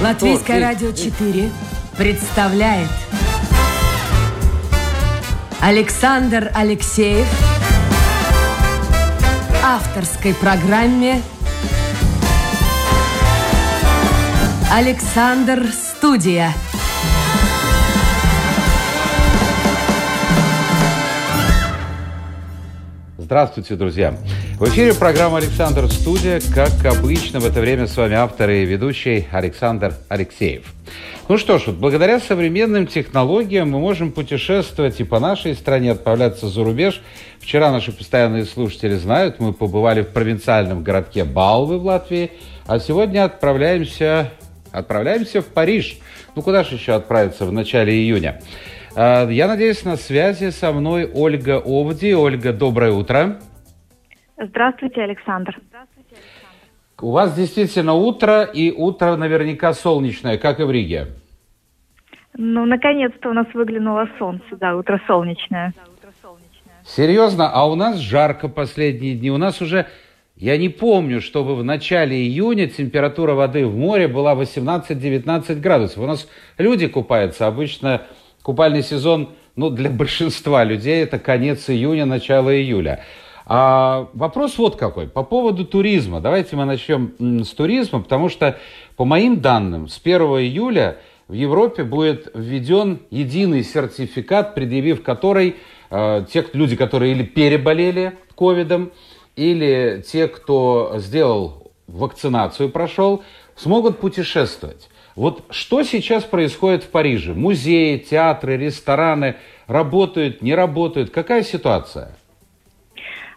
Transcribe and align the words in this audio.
Латвийское 0.00 0.60
радио 0.60 0.92
4 0.92 1.50
представляет 1.98 2.88
Александр 5.60 6.50
Алексеев 6.54 7.26
авторской 9.62 10.32
программе 10.32 11.20
Александр 14.72 15.66
Студия. 15.70 16.54
Здравствуйте, 23.18 23.76
друзья! 23.76 24.14
В 24.60 24.68
эфире 24.68 24.92
программа 24.92 25.38
«Александр 25.38 25.90
Студия». 25.90 26.38
Как 26.54 26.84
обычно, 26.84 27.40
в 27.40 27.46
это 27.46 27.62
время 27.62 27.86
с 27.86 27.96
вами 27.96 28.14
автор 28.14 28.50
и 28.50 28.66
ведущий 28.66 29.26
Александр 29.32 29.94
Алексеев. 30.10 30.74
Ну 31.30 31.38
что 31.38 31.56
ж, 31.58 31.68
вот 31.68 31.76
благодаря 31.76 32.20
современным 32.20 32.86
технологиям 32.86 33.70
мы 33.70 33.78
можем 33.78 34.12
путешествовать 34.12 35.00
и 35.00 35.04
по 35.04 35.18
нашей 35.18 35.54
стране, 35.54 35.92
отправляться 35.92 36.46
за 36.46 36.62
рубеж. 36.62 37.00
Вчера 37.38 37.72
наши 37.72 37.90
постоянные 37.90 38.44
слушатели 38.44 38.96
знают, 38.96 39.40
мы 39.40 39.54
побывали 39.54 40.02
в 40.02 40.08
провинциальном 40.08 40.84
городке 40.84 41.24
Балвы 41.24 41.78
в 41.78 41.86
Латвии, 41.86 42.30
а 42.66 42.80
сегодня 42.80 43.24
отправляемся, 43.24 44.30
отправляемся 44.72 45.40
в 45.40 45.46
Париж. 45.46 45.96
Ну 46.36 46.42
куда 46.42 46.64
же 46.64 46.74
еще 46.74 46.92
отправиться 46.92 47.46
в 47.46 47.52
начале 47.52 47.94
июня? 47.94 48.42
А, 48.94 49.26
я 49.26 49.48
надеюсь, 49.48 49.84
на 49.84 49.96
связи 49.96 50.50
со 50.50 50.70
мной 50.70 51.10
Ольга 51.10 51.58
Овди. 51.64 52.12
Ольга, 52.12 52.52
доброе 52.52 52.92
утро. 52.92 53.38
Здравствуйте, 54.42 55.02
Александр. 55.02 55.60
У 57.02 57.10
вас 57.10 57.34
действительно 57.34 57.92
утро, 57.92 58.42
и 58.42 58.72
утро 58.72 59.16
наверняка 59.16 59.74
солнечное, 59.74 60.38
как 60.38 60.60
и 60.60 60.62
в 60.62 60.70
Риге. 60.70 61.08
Ну, 62.36 62.64
наконец-то 62.64 63.28
у 63.28 63.32
нас 63.34 63.46
выглянуло 63.52 64.08
солнце, 64.18 64.56
да, 64.58 64.76
утро 64.76 65.00
солнечное. 65.06 65.74
Серьезно? 66.84 67.50
А 67.52 67.66
у 67.66 67.74
нас 67.74 67.98
жарко 67.98 68.48
последние 68.48 69.14
дни. 69.14 69.30
У 69.30 69.36
нас 69.36 69.60
уже, 69.60 69.86
я 70.36 70.56
не 70.56 70.70
помню, 70.70 71.20
чтобы 71.20 71.54
в 71.54 71.62
начале 71.62 72.16
июня 72.16 72.66
температура 72.66 73.34
воды 73.34 73.66
в 73.66 73.76
море 73.76 74.08
была 74.08 74.34
18-19 74.34 75.54
градусов. 75.56 75.98
У 75.98 76.06
нас 76.06 76.26
люди 76.56 76.88
купаются. 76.88 77.46
Обычно 77.46 78.02
купальный 78.42 78.82
сезон, 78.82 79.34
ну, 79.54 79.68
для 79.68 79.90
большинства 79.90 80.64
людей 80.64 81.02
это 81.02 81.18
конец 81.18 81.68
июня, 81.68 82.06
начало 82.06 82.56
июля. 82.56 83.04
А 83.52 84.06
вопрос 84.12 84.58
вот 84.58 84.76
какой. 84.76 85.08
По 85.08 85.24
поводу 85.24 85.64
туризма. 85.64 86.20
Давайте 86.20 86.54
мы 86.54 86.66
начнем 86.66 87.42
с 87.44 87.48
туризма, 87.48 88.00
потому 88.00 88.28
что, 88.28 88.56
по 88.94 89.04
моим 89.04 89.40
данным, 89.40 89.88
с 89.88 90.00
1 90.00 90.20
июля 90.20 90.98
в 91.26 91.32
Европе 91.32 91.82
будет 91.82 92.30
введен 92.32 93.00
единый 93.10 93.64
сертификат, 93.64 94.54
предъявив 94.54 95.02
который 95.02 95.56
э, 95.90 96.26
те 96.32 96.46
люди, 96.52 96.76
которые 96.76 97.10
или 97.10 97.24
переболели 97.24 98.18
ковидом, 98.36 98.92
или 99.34 100.04
те, 100.06 100.28
кто 100.28 100.92
сделал 100.98 101.72
вакцинацию, 101.88 102.68
прошел, 102.68 103.24
смогут 103.56 103.98
путешествовать. 103.98 104.88
Вот 105.16 105.42
что 105.50 105.82
сейчас 105.82 106.22
происходит 106.22 106.84
в 106.84 106.90
Париже? 106.90 107.34
Музеи, 107.34 107.96
театры, 107.96 108.56
рестораны 108.56 109.34
работают, 109.66 110.40
не 110.40 110.54
работают? 110.54 111.10
Какая 111.10 111.42
ситуация? 111.42 112.16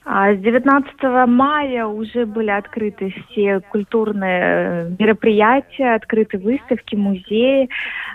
А 0.06 0.34
с 0.34 0.38
19 0.40 1.02
мая 1.28 1.86
уже 1.86 2.26
были 2.26 2.50
открыты 2.50 3.14
все 3.30 3.62
культурные 3.62 4.42
э, 4.42 4.90
мероприятия, 5.00 5.96
открыты 5.96 6.38
выставки, 6.38 6.96
музеи. 6.96 7.70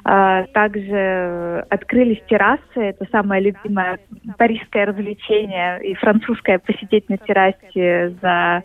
А, 0.05 0.45
также 0.53 1.65
открылись 1.71 2.23
террасы. 2.29 2.61
Это 2.77 3.07
самое 3.11 3.43
любимое 3.43 3.99
парижское 4.37 4.87
развлечение 4.87 5.83
и 5.83 5.95
французское 5.95 6.59
посидеть 6.59 7.09
на 7.09 7.17
террасе 7.17 8.15
за 8.21 8.63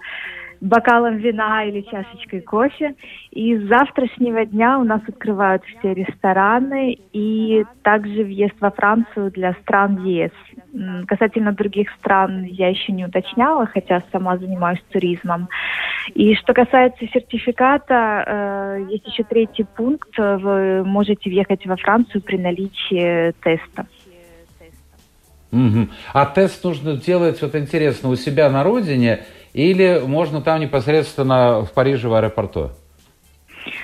бокалом 0.63 1.18
вина 1.18 1.66
или 1.66 1.81
чашечкой 1.81 2.41
кофе. 2.41 2.96
И 3.31 3.56
с 3.57 3.68
завтрашнего 3.68 4.46
дня 4.46 4.79
у 4.79 4.84
нас 4.84 5.01
открывают 5.07 5.63
все 5.66 5.94
рестораны 5.94 6.97
и 7.12 7.66
также 7.84 8.24
въезд 8.24 8.56
во 8.59 8.72
Францию 8.72 9.31
для 9.31 9.53
стран 9.62 10.03
ЕС. 10.06 10.31
Касательно 11.07 11.51
других 11.51 11.91
стран 12.00 12.44
я 12.44 12.69
еще 12.69 12.94
не 12.94 13.06
уточняла, 13.06 13.66
хотя 13.66 14.01
сама 14.12 14.38
занимаюсь 14.38 14.81
туризмом. 14.90 15.50
И 16.16 16.34
что 16.35 16.53
касается 16.53 17.06
сертификата, 17.07 18.24
э, 18.25 18.85
есть 18.90 19.06
еще 19.07 19.24
третий 19.24 19.66
пункт. 19.66 20.18
Вы 20.18 20.84
можете 20.85 21.30
въехать 21.30 21.66
во 21.66 21.75
Францию 21.75 22.22
при 22.22 22.38
наличии 22.38 23.34
теста. 23.44 23.85
Угу. 25.51 25.88
А 26.13 26.25
тест 26.25 26.63
нужно 26.63 26.97
делать, 26.97 27.41
вот 27.41 27.53
интересно, 27.53 28.09
у 28.09 28.16
себя 28.16 28.50
на 28.50 28.63
родине 28.63 29.24
или 29.53 30.02
можно 30.06 30.41
там 30.41 30.59
непосредственно 30.59 31.62
в 31.62 31.72
Париже 31.74 32.09
в 32.09 32.14
аэропорту? 32.14 32.72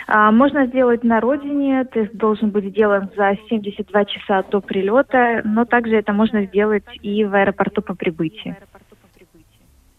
А, 0.07 0.31
можно 0.31 0.66
сделать 0.66 1.03
на 1.03 1.22
родине, 1.22 1.85
тест 1.85 2.13
должен 2.13 2.50
быть 2.50 2.66
сделан 2.66 3.09
за 3.16 3.38
72 3.47 4.06
часа 4.06 4.44
до 4.44 4.59
прилета, 4.59 5.41
но 5.46 5.66
также 5.66 5.96
это 5.96 6.13
можно 6.13 6.46
сделать 6.46 6.84
и 7.02 7.24
в 7.24 7.34
аэропорту 7.35 7.81
по 7.81 7.94
прибытии. 7.96 8.56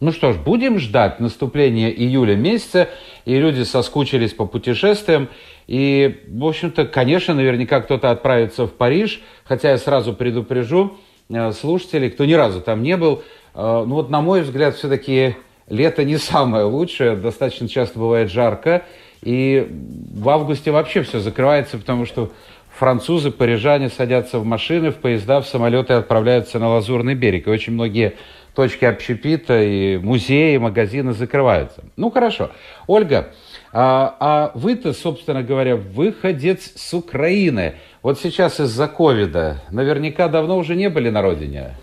Ну 0.00 0.12
что 0.12 0.32
ж, 0.32 0.36
будем 0.38 0.78
ждать 0.78 1.20
наступления 1.20 1.90
июля 1.90 2.34
месяца, 2.34 2.88
и 3.26 3.38
люди 3.38 3.62
соскучились 3.62 4.32
по 4.32 4.46
путешествиям. 4.46 5.28
И, 5.66 6.24
в 6.26 6.44
общем-то, 6.44 6.86
конечно, 6.86 7.34
наверняка 7.34 7.82
кто-то 7.82 8.10
отправится 8.10 8.66
в 8.66 8.72
Париж, 8.72 9.20
хотя 9.44 9.70
я 9.70 9.76
сразу 9.76 10.14
предупрежу 10.14 10.96
э, 11.28 11.52
слушателей, 11.52 12.10
кто 12.10 12.24
ни 12.24 12.32
разу 12.32 12.62
там 12.62 12.82
не 12.82 12.96
был. 12.96 13.22
Э, 13.54 13.84
ну 13.86 13.96
вот, 13.96 14.08
на 14.08 14.22
мой 14.22 14.40
взгляд, 14.40 14.74
все-таки 14.74 15.36
лето 15.70 16.04
не 16.04 16.18
самое 16.18 16.64
лучшее, 16.64 17.16
достаточно 17.16 17.68
часто 17.68 17.98
бывает 17.98 18.30
жарко, 18.30 18.82
и 19.22 19.66
в 20.14 20.28
августе 20.28 20.70
вообще 20.70 21.02
все 21.02 21.20
закрывается, 21.20 21.78
потому 21.78 22.04
что 22.04 22.30
французы, 22.76 23.30
парижане 23.30 23.88
садятся 23.88 24.38
в 24.38 24.44
машины, 24.44 24.90
в 24.90 24.96
поезда, 24.96 25.40
в 25.40 25.46
самолеты 25.46 25.94
и 25.94 25.96
отправляются 25.96 26.58
на 26.58 26.68
Лазурный 26.68 27.14
берег. 27.14 27.46
И 27.46 27.50
очень 27.50 27.74
многие 27.74 28.14
точки 28.54 28.84
общепита 28.84 29.62
и 29.62 29.98
музеи, 29.98 30.54
и 30.54 30.58
магазины 30.58 31.12
закрываются. 31.12 31.84
Ну, 31.96 32.10
хорошо. 32.10 32.50
Ольга, 32.86 33.32
а, 33.72 34.16
а 34.18 34.50
вы-то, 34.54 34.92
собственно 34.92 35.42
говоря, 35.42 35.76
выходец 35.76 36.72
с 36.74 36.94
Украины. 36.94 37.74
Вот 38.02 38.18
сейчас 38.18 38.58
из-за 38.58 38.88
ковида 38.88 39.62
наверняка 39.70 40.28
давно 40.28 40.58
уже 40.58 40.74
не 40.74 40.88
были 40.88 41.10
на 41.10 41.22
родине. 41.22 41.76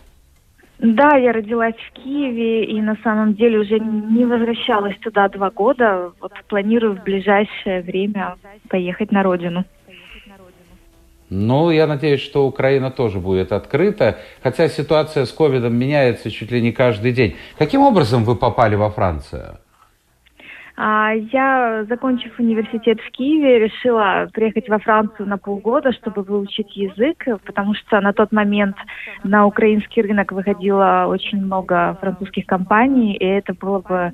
Да, 0.80 1.18
я 1.18 1.32
родилась 1.32 1.76
в 1.76 1.94
Киеве 1.94 2.66
и 2.66 2.82
на 2.82 2.96
самом 3.04 3.34
деле 3.34 3.60
уже 3.60 3.80
не 3.80 4.26
возвращалась 4.26 4.96
туда 5.00 5.28
два 5.28 5.50
года. 5.50 6.12
Вот 6.22 6.32
планирую 6.48 6.96
в 6.96 7.04
ближайшее 7.04 7.82
время 7.82 8.36
поехать 8.70 9.12
на 9.12 9.24
родину. 9.24 9.66
Ну, 11.30 11.72
я 11.72 11.88
надеюсь, 11.88 12.22
что 12.22 12.48
Украина 12.48 12.90
тоже 12.90 13.20
будет 13.20 13.52
открыта, 13.52 14.20
хотя 14.42 14.70
ситуация 14.70 15.26
с 15.26 15.32
ковидом 15.32 15.76
меняется 15.76 16.32
чуть 16.32 16.52
ли 16.52 16.62
не 16.62 16.72
каждый 16.72 17.12
день. 17.12 17.36
Каким 17.58 17.82
образом 17.82 18.24
вы 18.24 18.36
попали 18.36 18.76
во 18.76 18.90
Францию? 18.90 19.58
А, 20.80 21.12
я, 21.12 21.86
закончив 21.90 22.40
университет 22.40 23.00
в 23.02 23.10
Киеве, 23.10 23.58
решила 23.58 24.30
приехать 24.32 24.70
во 24.70 24.78
Францию 24.78 25.28
на 25.28 25.40
полгода, 25.40 25.92
чтобы 25.92 26.22
выучить 26.22 26.78
язык, 26.78 27.26
потому 27.46 27.74
что 27.74 28.00
на 28.00 28.14
тот 28.14 28.32
момент 28.32 28.76
на 29.24 29.48
украинский 29.48 30.04
рынок 30.04 30.32
выходило 30.32 31.08
очень 31.10 31.44
много 31.44 31.98
французских 32.00 32.46
компаний, 32.46 33.16
и 33.16 33.26
это 33.26 33.56
было 33.56 33.80
бы 33.80 34.12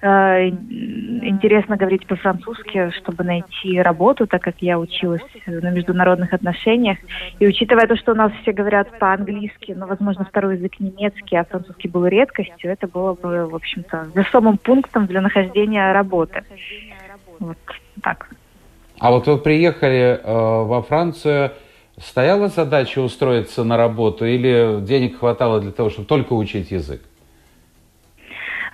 э, 0.00 0.48
интересно 0.48 1.76
говорить 1.76 2.06
по-французски, 2.06 2.92
чтобы 2.92 3.22
найти 3.22 3.78
работу, 3.82 4.26
так 4.26 4.40
как 4.40 4.54
я 4.60 4.78
училась 4.78 5.20
на 5.46 5.70
международных 5.70 6.32
отношениях. 6.32 6.96
И 7.40 7.46
учитывая 7.46 7.86
то, 7.86 7.96
что 7.96 8.12
у 8.12 8.14
нас 8.14 8.32
все 8.40 8.52
говорят 8.52 8.98
по-английски, 8.98 9.74
но, 9.76 9.86
возможно, 9.86 10.24
второй 10.24 10.56
язык 10.56 10.80
немецкий, 10.80 11.36
а 11.36 11.44
французский 11.44 11.88
был 11.88 12.06
редкостью, 12.06 12.70
это 12.70 12.88
было 12.88 13.12
бы, 13.12 13.46
в 13.50 13.54
общем-то, 13.54 14.06
весомым 14.14 14.56
пунктом 14.56 15.04
для 15.04 15.20
нахождения 15.20 15.92
работы 15.92 16.05
работы. 17.08 17.44
Вот 17.44 17.58
так. 18.02 18.30
А 18.98 19.10
вот 19.10 19.26
вы 19.26 19.38
приехали 19.38 20.20
э, 20.22 20.62
во 20.64 20.82
Францию, 20.82 21.52
стояла 21.98 22.48
задача 22.48 23.00
устроиться 23.00 23.64
на 23.64 23.76
работу 23.76 24.24
или 24.24 24.80
денег 24.80 25.18
хватало 25.18 25.60
для 25.60 25.72
того, 25.72 25.90
чтобы 25.90 26.06
только 26.06 26.32
учить 26.32 26.70
язык? 26.70 27.02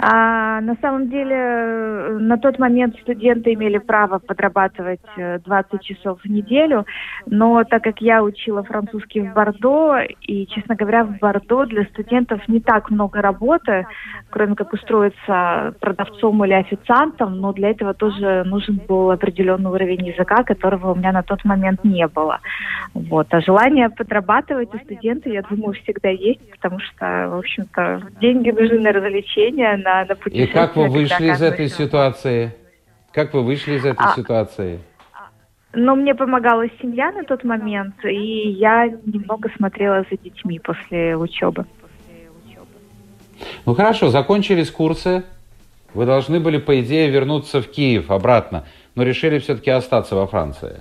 А, 0.04 0.60
на 0.60 0.74
самом 0.80 1.10
деле, 1.10 1.36
э, 1.36 2.18
на 2.18 2.36
тот 2.36 2.58
момент 2.58 2.96
студенты 3.02 3.54
имели 3.54 3.78
право 3.78 4.18
подрабатывать 4.18 4.98
20 5.16 5.46
э, 5.46 5.78
часов 5.80 6.20
в 6.24 6.28
неделю, 6.28 6.86
но 7.26 7.62
так 7.62 7.84
как 7.84 8.00
я 8.00 8.24
учила 8.24 8.64
французский 8.64 9.20
в 9.20 9.32
Бордо, 9.32 9.98
и, 10.22 10.48
честно 10.48 10.74
говоря, 10.74 11.04
в 11.04 11.18
Бордо 11.20 11.66
для 11.66 11.84
студентов 11.84 12.40
не 12.48 12.58
так 12.58 12.90
много 12.90 13.22
работы, 13.22 13.86
кроме 14.30 14.56
как 14.56 14.72
устроиться 14.72 15.76
продавцом 15.78 16.44
или 16.44 16.54
официантом, 16.54 17.38
но 17.38 17.52
для 17.52 17.70
этого 17.70 17.94
тоже 17.94 18.42
нужен 18.44 18.80
был 18.88 19.12
определенный 19.12 19.70
уровень 19.70 20.08
языка, 20.08 20.42
которого 20.42 20.94
у 20.94 20.94
меня 20.96 21.12
на 21.12 21.22
тот 21.22 21.44
момент 21.44 21.84
не 21.84 22.08
было. 22.08 22.40
Вот. 22.92 23.28
А 23.30 23.40
желание 23.40 23.88
подрабатывать 23.88 24.74
у 24.74 24.78
студента, 24.78 25.28
я 25.28 25.42
думаю, 25.42 25.74
всегда 25.74 26.08
есть, 26.08 26.40
потому 26.50 26.80
что, 26.80 27.28
в 27.30 27.38
общем-то, 27.38 28.02
деньги 28.20 28.50
нужны 28.50 28.80
на 28.80 28.90
развлечения, 28.90 29.76
на 29.76 29.91
на, 29.92 30.04
на 30.04 30.30
И 30.30 30.46
как 30.46 30.76
вы 30.76 30.88
вышли 30.88 31.32
из 31.32 31.42
этой 31.42 31.68
ситуации? 31.68 32.54
Как 33.12 33.34
вы 33.34 33.42
вышли 33.42 33.74
из 33.74 33.84
этой 33.84 34.06
а, 34.06 34.14
ситуации? 34.14 34.80
Но 35.74 35.94
мне 35.94 36.14
помогала 36.14 36.64
семья 36.80 37.12
на 37.12 37.24
тот 37.24 37.44
момент, 37.44 37.94
и 38.04 38.50
я 38.50 38.86
немного 38.86 39.50
смотрела 39.56 40.04
за 40.10 40.16
детьми 40.16 40.58
после 40.58 41.16
учебы. 41.16 41.66
Ну 43.66 43.74
хорошо, 43.74 44.08
закончились 44.08 44.70
курсы. 44.70 45.24
Вы 45.94 46.06
должны 46.06 46.40
были, 46.40 46.58
по 46.58 46.80
идее, 46.80 47.10
вернуться 47.10 47.60
в 47.60 47.68
Киев 47.68 48.10
обратно, 48.10 48.64
но 48.94 49.02
решили 49.02 49.38
все-таки 49.38 49.70
остаться 49.70 50.14
во 50.14 50.26
Франции. 50.26 50.80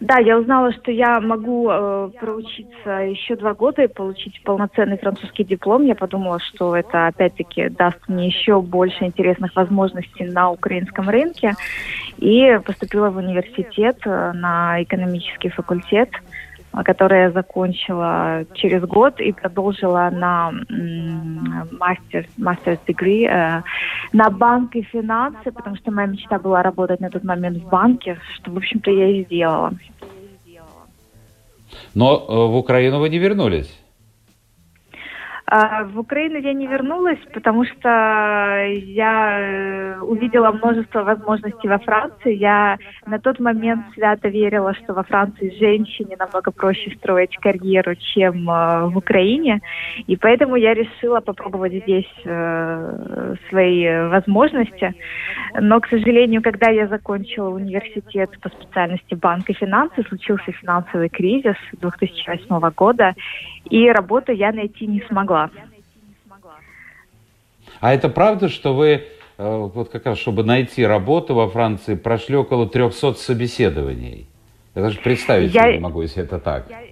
Да, 0.00 0.18
я 0.18 0.38
узнала, 0.38 0.72
что 0.72 0.90
я 0.90 1.20
могу 1.20 1.68
э, 1.70 2.10
проучиться 2.18 2.90
еще 3.02 3.36
два 3.36 3.52
года 3.52 3.82
и 3.82 3.86
получить 3.86 4.42
полноценный 4.44 4.96
французский 4.96 5.44
диплом. 5.44 5.84
Я 5.84 5.94
подумала, 5.94 6.40
что 6.40 6.74
это 6.74 7.06
опять-таки 7.06 7.68
даст 7.68 7.98
мне 8.08 8.26
еще 8.26 8.62
больше 8.62 9.04
интересных 9.04 9.54
возможностей 9.54 10.24
на 10.24 10.50
украинском 10.50 11.10
рынке. 11.10 11.52
И 12.16 12.58
поступила 12.64 13.10
в 13.10 13.18
университет 13.18 13.98
э, 14.06 14.32
на 14.32 14.82
экономический 14.82 15.50
факультет 15.50 16.08
который 16.72 17.22
я 17.22 17.30
закончила 17.30 18.44
через 18.54 18.82
год 18.84 19.20
и 19.20 19.32
продолжила 19.32 20.10
на 20.12 20.52
мастер, 21.78 22.26
мастер 22.36 22.78
degree 22.86 23.26
э, 23.26 23.62
на 24.12 24.30
банк 24.30 24.76
и 24.76 24.82
финансы, 24.82 25.50
потому 25.52 25.76
что 25.76 25.90
моя 25.90 26.06
мечта 26.06 26.38
была 26.38 26.62
работать 26.62 27.00
на 27.00 27.10
тот 27.10 27.24
момент 27.24 27.58
в 27.58 27.68
банке, 27.68 28.18
что, 28.34 28.50
в 28.52 28.56
общем-то, 28.56 28.90
я 28.90 29.08
и 29.08 29.24
сделала. 29.24 29.72
Но 31.94 32.24
э, 32.28 32.32
в 32.32 32.56
Украину 32.56 33.00
вы 33.00 33.08
не 33.08 33.18
вернулись? 33.18 33.76
А, 35.52 35.82
в 35.82 35.98
Украину 35.98 36.38
я 36.38 36.52
не 36.52 36.68
вернулась, 36.68 37.18
потому 37.32 37.64
что 37.64 37.88
я 38.68 39.40
э, 39.40 40.00
увидела 40.00 40.52
множество 40.52 41.02
возможностей 41.02 41.66
во 41.66 41.78
Франции. 41.78 42.36
Я 42.36 42.78
на 43.04 43.18
тот 43.18 43.40
момент 43.40 43.84
свято 43.94 44.28
верила, 44.28 44.72
что 44.74 44.94
во 44.94 45.02
Франции 45.02 45.52
женщине 45.58 46.16
намного 46.16 46.52
проще 46.52 46.94
строить 46.96 47.36
карьеру, 47.38 47.96
чем 47.96 48.48
э, 48.48 48.86
в 48.90 48.96
Украине. 48.96 49.60
И 50.06 50.16
поэтому 50.16 50.54
я 50.54 50.72
решила 50.72 51.18
попробовать 51.18 51.82
здесь 51.82 52.12
э, 52.24 53.34
свои 53.48 54.06
возможности. 54.06 54.94
Но, 55.60 55.80
к 55.80 55.88
сожалению, 55.88 56.42
когда 56.42 56.70
я 56.70 56.86
закончила 56.86 57.48
университет 57.48 58.30
по 58.40 58.50
специальности 58.50 59.14
банк 59.14 59.50
и 59.50 59.52
финансы, 59.52 60.04
случился 60.08 60.52
финансовый 60.52 61.08
кризис 61.08 61.56
2008 61.80 62.70
года, 62.76 63.16
и 63.68 63.90
работу 63.90 64.32
я 64.32 64.52
найти 64.52 64.86
не 64.86 65.00
смогла. 65.08 65.50
А 67.80 67.94
это 67.94 68.08
правда, 68.08 68.48
что 68.48 68.74
вы, 68.74 69.04
э, 69.38 69.70
вот 69.74 69.88
как 69.88 70.06
раз, 70.06 70.18
чтобы 70.18 70.44
найти 70.44 70.84
работу 70.84 71.34
во 71.34 71.48
Франции, 71.48 71.94
прошли 71.94 72.36
около 72.36 72.68
300 72.68 73.14
собеседований? 73.14 74.26
Я 74.74 74.82
даже 74.82 74.98
представить 75.00 75.54
я... 75.54 75.72
не 75.72 75.78
могу, 75.78 76.02
если 76.02 76.22
это 76.22 76.38
так. 76.38 76.66
Я... 76.68 76.89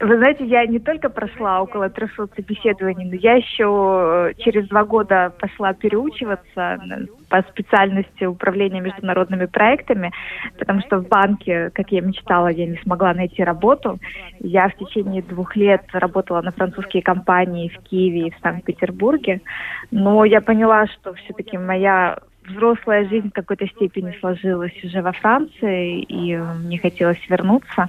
Вы 0.00 0.16
знаете, 0.16 0.46
я 0.46 0.64
не 0.64 0.78
только 0.78 1.10
прошла 1.10 1.60
около 1.60 1.90
300 1.90 2.28
собеседований, 2.34 3.04
но 3.04 3.16
я 3.16 3.34
еще 3.34 4.30
э, 4.30 4.42
через 4.42 4.66
два 4.68 4.84
года 4.84 5.30
пошла 5.38 5.74
переучиваться 5.74 6.80
по 7.28 7.42
специальности 7.42 8.24
управления 8.24 8.80
международными 8.80 9.44
проектами, 9.44 10.10
потому 10.58 10.80
что 10.80 11.00
в 11.00 11.08
банке, 11.08 11.68
как 11.74 11.92
я 11.92 12.00
мечтала, 12.00 12.48
я 12.48 12.66
не 12.66 12.78
смогла 12.78 13.12
найти 13.12 13.44
работу. 13.44 13.98
Я 14.38 14.70
в 14.70 14.76
течение 14.76 15.20
двух 15.20 15.54
лет 15.54 15.82
работала 15.92 16.40
на 16.40 16.52
французские 16.52 17.02
компании 17.02 17.68
в 17.68 17.82
Киеве 17.82 18.28
и 18.28 18.30
в 18.30 18.38
Санкт-Петербурге, 18.42 19.42
но 19.90 20.24
я 20.24 20.40
поняла, 20.40 20.86
что 20.86 21.12
все-таки 21.12 21.58
моя 21.58 22.18
взрослая 22.50 23.08
жизнь 23.08 23.30
в 23.30 23.32
какой-то 23.32 23.66
степени 23.68 24.14
сложилась 24.20 24.72
уже 24.84 25.02
во 25.02 25.12
Франции, 25.12 26.00
и 26.02 26.36
мне 26.36 26.78
хотелось 26.78 27.18
вернуться. 27.28 27.88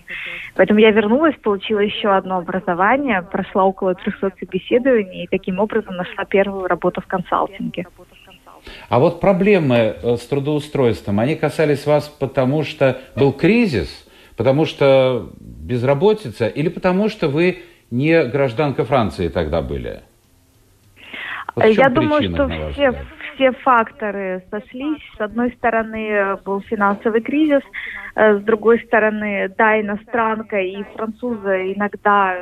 Поэтому 0.56 0.80
я 0.80 0.92
вернулась, 0.92 1.36
получила 1.42 1.80
еще 1.80 2.10
одно 2.10 2.38
образование, 2.38 3.22
прошла 3.22 3.66
около 3.66 3.96
300 3.96 4.34
собеседований 4.40 5.24
и 5.24 5.28
таким 5.28 5.60
образом 5.60 5.96
нашла 5.96 6.25
первую 6.25 6.68
работу 6.68 7.02
в 7.02 7.08
консалтинге. 7.08 7.88
А 8.90 9.00
вот 9.00 9.19
проблемы 9.19 9.96
э, 10.02 10.16
с 10.18 10.28
трудоустройством, 10.28 11.19
они 11.19 11.36
касались 11.36 11.86
вас 11.86 12.08
потому, 12.08 12.63
что 12.63 13.00
был 13.16 13.31
кризис, 13.31 14.08
потому 14.38 14.66
что 14.66 15.31
безработица 15.40 16.48
или 16.48 16.69
потому, 16.69 17.10
что 17.10 17.28
вы 17.28 17.63
не 17.90 18.24
гражданка 18.24 18.86
Франции 18.86 19.30
тогда 19.30 19.62
были? 19.62 20.02
Вот 21.56 21.66
Я 21.66 21.90
думаю, 21.90 22.24
что 22.24 22.48
все, 22.72 23.06
все 23.42 23.52
факторы 23.54 24.44
сошлись. 24.52 25.02
С 25.18 25.22
одной 25.22 25.52
стороны 25.54 26.38
был 26.46 26.62
финансовый 26.62 27.22
кризис, 27.22 27.64
э, 28.16 28.38
с 28.38 28.44
другой 28.44 28.80
стороны, 28.82 29.52
да, 29.58 29.82
иностранка 29.82 30.60
и 30.60 30.84
французы 30.96 31.74
иногда 31.74 32.38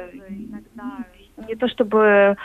не 1.48 1.56
то 1.56 1.70
чтобы 1.70 2.36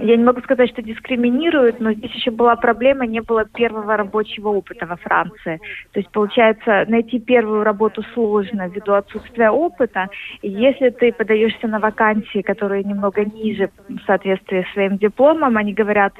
я 0.00 0.16
не 0.16 0.24
могу 0.24 0.40
сказать, 0.42 0.70
что 0.70 0.82
дискриминируют, 0.82 1.80
но 1.80 1.92
здесь 1.92 2.12
еще 2.12 2.30
была 2.30 2.56
проблема, 2.56 3.06
не 3.06 3.20
было 3.20 3.44
первого 3.44 3.96
рабочего 3.96 4.48
опыта 4.48 4.86
во 4.86 4.96
Франции. 4.96 5.60
То 5.92 6.00
есть, 6.00 6.10
получается, 6.10 6.84
найти 6.88 7.18
первую 7.18 7.64
работу 7.64 8.02
сложно 8.14 8.68
ввиду 8.68 8.92
отсутствия 8.94 9.50
опыта. 9.50 10.08
И 10.42 10.48
если 10.48 10.90
ты 10.90 11.12
подаешься 11.12 11.66
на 11.68 11.78
вакансии, 11.78 12.42
которые 12.42 12.84
немного 12.84 13.24
ниже 13.24 13.70
в 13.88 14.00
соответствии 14.06 14.66
с 14.68 14.72
своим 14.72 14.98
дипломом, 14.98 15.56
они 15.56 15.72
говорят, 15.72 16.14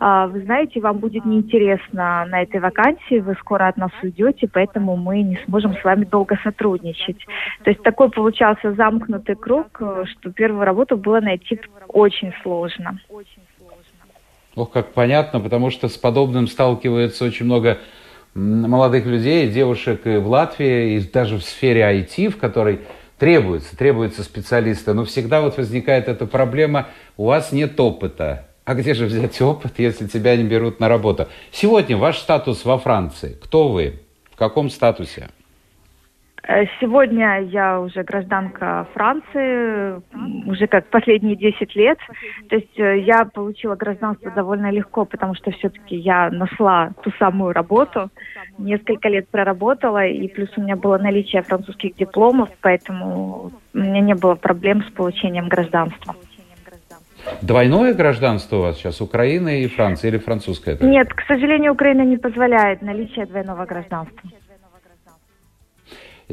«А, 0.00 0.26
вы 0.26 0.40
знаете, 0.40 0.80
вам 0.80 0.98
будет 0.98 1.24
неинтересно 1.24 2.26
на 2.26 2.42
этой 2.42 2.60
вакансии, 2.60 3.20
вы 3.20 3.34
скоро 3.40 3.68
от 3.68 3.76
нас 3.76 3.90
уйдете, 4.02 4.48
поэтому 4.52 4.96
мы 4.96 5.22
не 5.22 5.38
сможем 5.46 5.74
с 5.74 5.84
вами 5.84 6.04
долго 6.04 6.38
сотрудничать. 6.42 7.18
То 7.62 7.70
есть 7.70 7.82
такой 7.82 8.10
получался 8.10 8.72
замкнутый 8.72 9.36
круг, 9.36 9.66
что 9.76 10.32
первую 10.32 10.64
работу 10.64 10.96
было 10.96 11.20
найти 11.20 11.60
очень 11.88 12.32
сложно. 12.42 12.98
Ох, 14.54 14.70
как 14.70 14.92
понятно, 14.92 15.40
потому 15.40 15.70
что 15.70 15.88
с 15.88 15.96
подобным 15.96 16.46
сталкивается 16.46 17.24
очень 17.24 17.46
много 17.46 17.78
молодых 18.34 19.06
людей, 19.06 19.48
девушек 19.48 20.06
и 20.06 20.16
в 20.16 20.28
Латвии, 20.28 20.96
и 20.96 21.00
даже 21.00 21.38
в 21.38 21.42
сфере 21.42 21.82
IT, 21.82 22.30
в 22.30 22.38
которой 22.38 22.80
требуются, 23.18 23.76
требуются 23.76 24.22
специалисты. 24.22 24.92
Но 24.92 25.04
всегда 25.04 25.40
вот 25.40 25.56
возникает 25.56 26.08
эта 26.08 26.26
проблема, 26.26 26.88
у 27.16 27.26
вас 27.26 27.52
нет 27.52 27.78
опыта. 27.78 28.48
А 28.64 28.74
где 28.74 28.94
же 28.94 29.06
взять 29.06 29.40
опыт, 29.42 29.74
если 29.78 30.06
тебя 30.06 30.36
не 30.36 30.44
берут 30.44 30.80
на 30.80 30.88
работу? 30.88 31.28
Сегодня 31.52 31.96
ваш 31.96 32.18
статус 32.18 32.64
во 32.64 32.78
Франции. 32.78 33.36
Кто 33.42 33.68
вы? 33.68 34.00
В 34.30 34.36
каком 34.36 34.70
статусе? 34.70 35.28
Э, 36.46 36.66
сегодня 36.78 37.40
я 37.40 37.80
уже 37.80 38.02
гражданка 38.02 38.86
Франции, 38.92 40.02
уже 40.46 40.66
как 40.66 40.86
последние 40.88 41.36
10 41.36 41.74
лет. 41.74 41.98
То 42.50 42.56
есть 42.56 42.78
э, 42.78 42.98
я 43.00 43.24
получила 43.24 43.76
гражданство 43.76 44.30
довольно 44.30 44.70
легко, 44.70 45.06
потому 45.06 45.34
что 45.34 45.50
все-таки 45.52 45.96
я 45.96 46.30
нашла 46.30 46.90
ту 47.02 47.10
самую 47.18 47.54
работу, 47.54 48.10
несколько 48.58 49.08
лет 49.08 49.28
проработала, 49.28 50.04
и 50.04 50.28
плюс 50.28 50.50
у 50.56 50.60
меня 50.60 50.76
было 50.76 50.98
наличие 50.98 51.42
французских 51.42 51.96
дипломов, 51.96 52.50
поэтому 52.60 53.52
у 53.72 53.78
меня 53.78 54.00
не 54.00 54.14
было 54.14 54.34
проблем 54.34 54.82
с 54.82 54.90
получением 54.90 55.48
гражданства. 55.48 56.14
Двойное 57.40 57.94
гражданство 57.94 58.56
у 58.56 58.60
вас 58.60 58.76
сейчас, 58.76 59.00
Украина 59.00 59.60
и 59.60 59.66
Франция, 59.66 60.10
или 60.10 60.18
французское? 60.18 60.76
Нет, 60.80 61.08
к 61.14 61.22
сожалению, 61.26 61.72
Украина 61.72 62.02
не 62.02 62.18
позволяет 62.18 62.82
наличие 62.82 63.24
двойного 63.24 63.64
гражданства. 63.64 64.30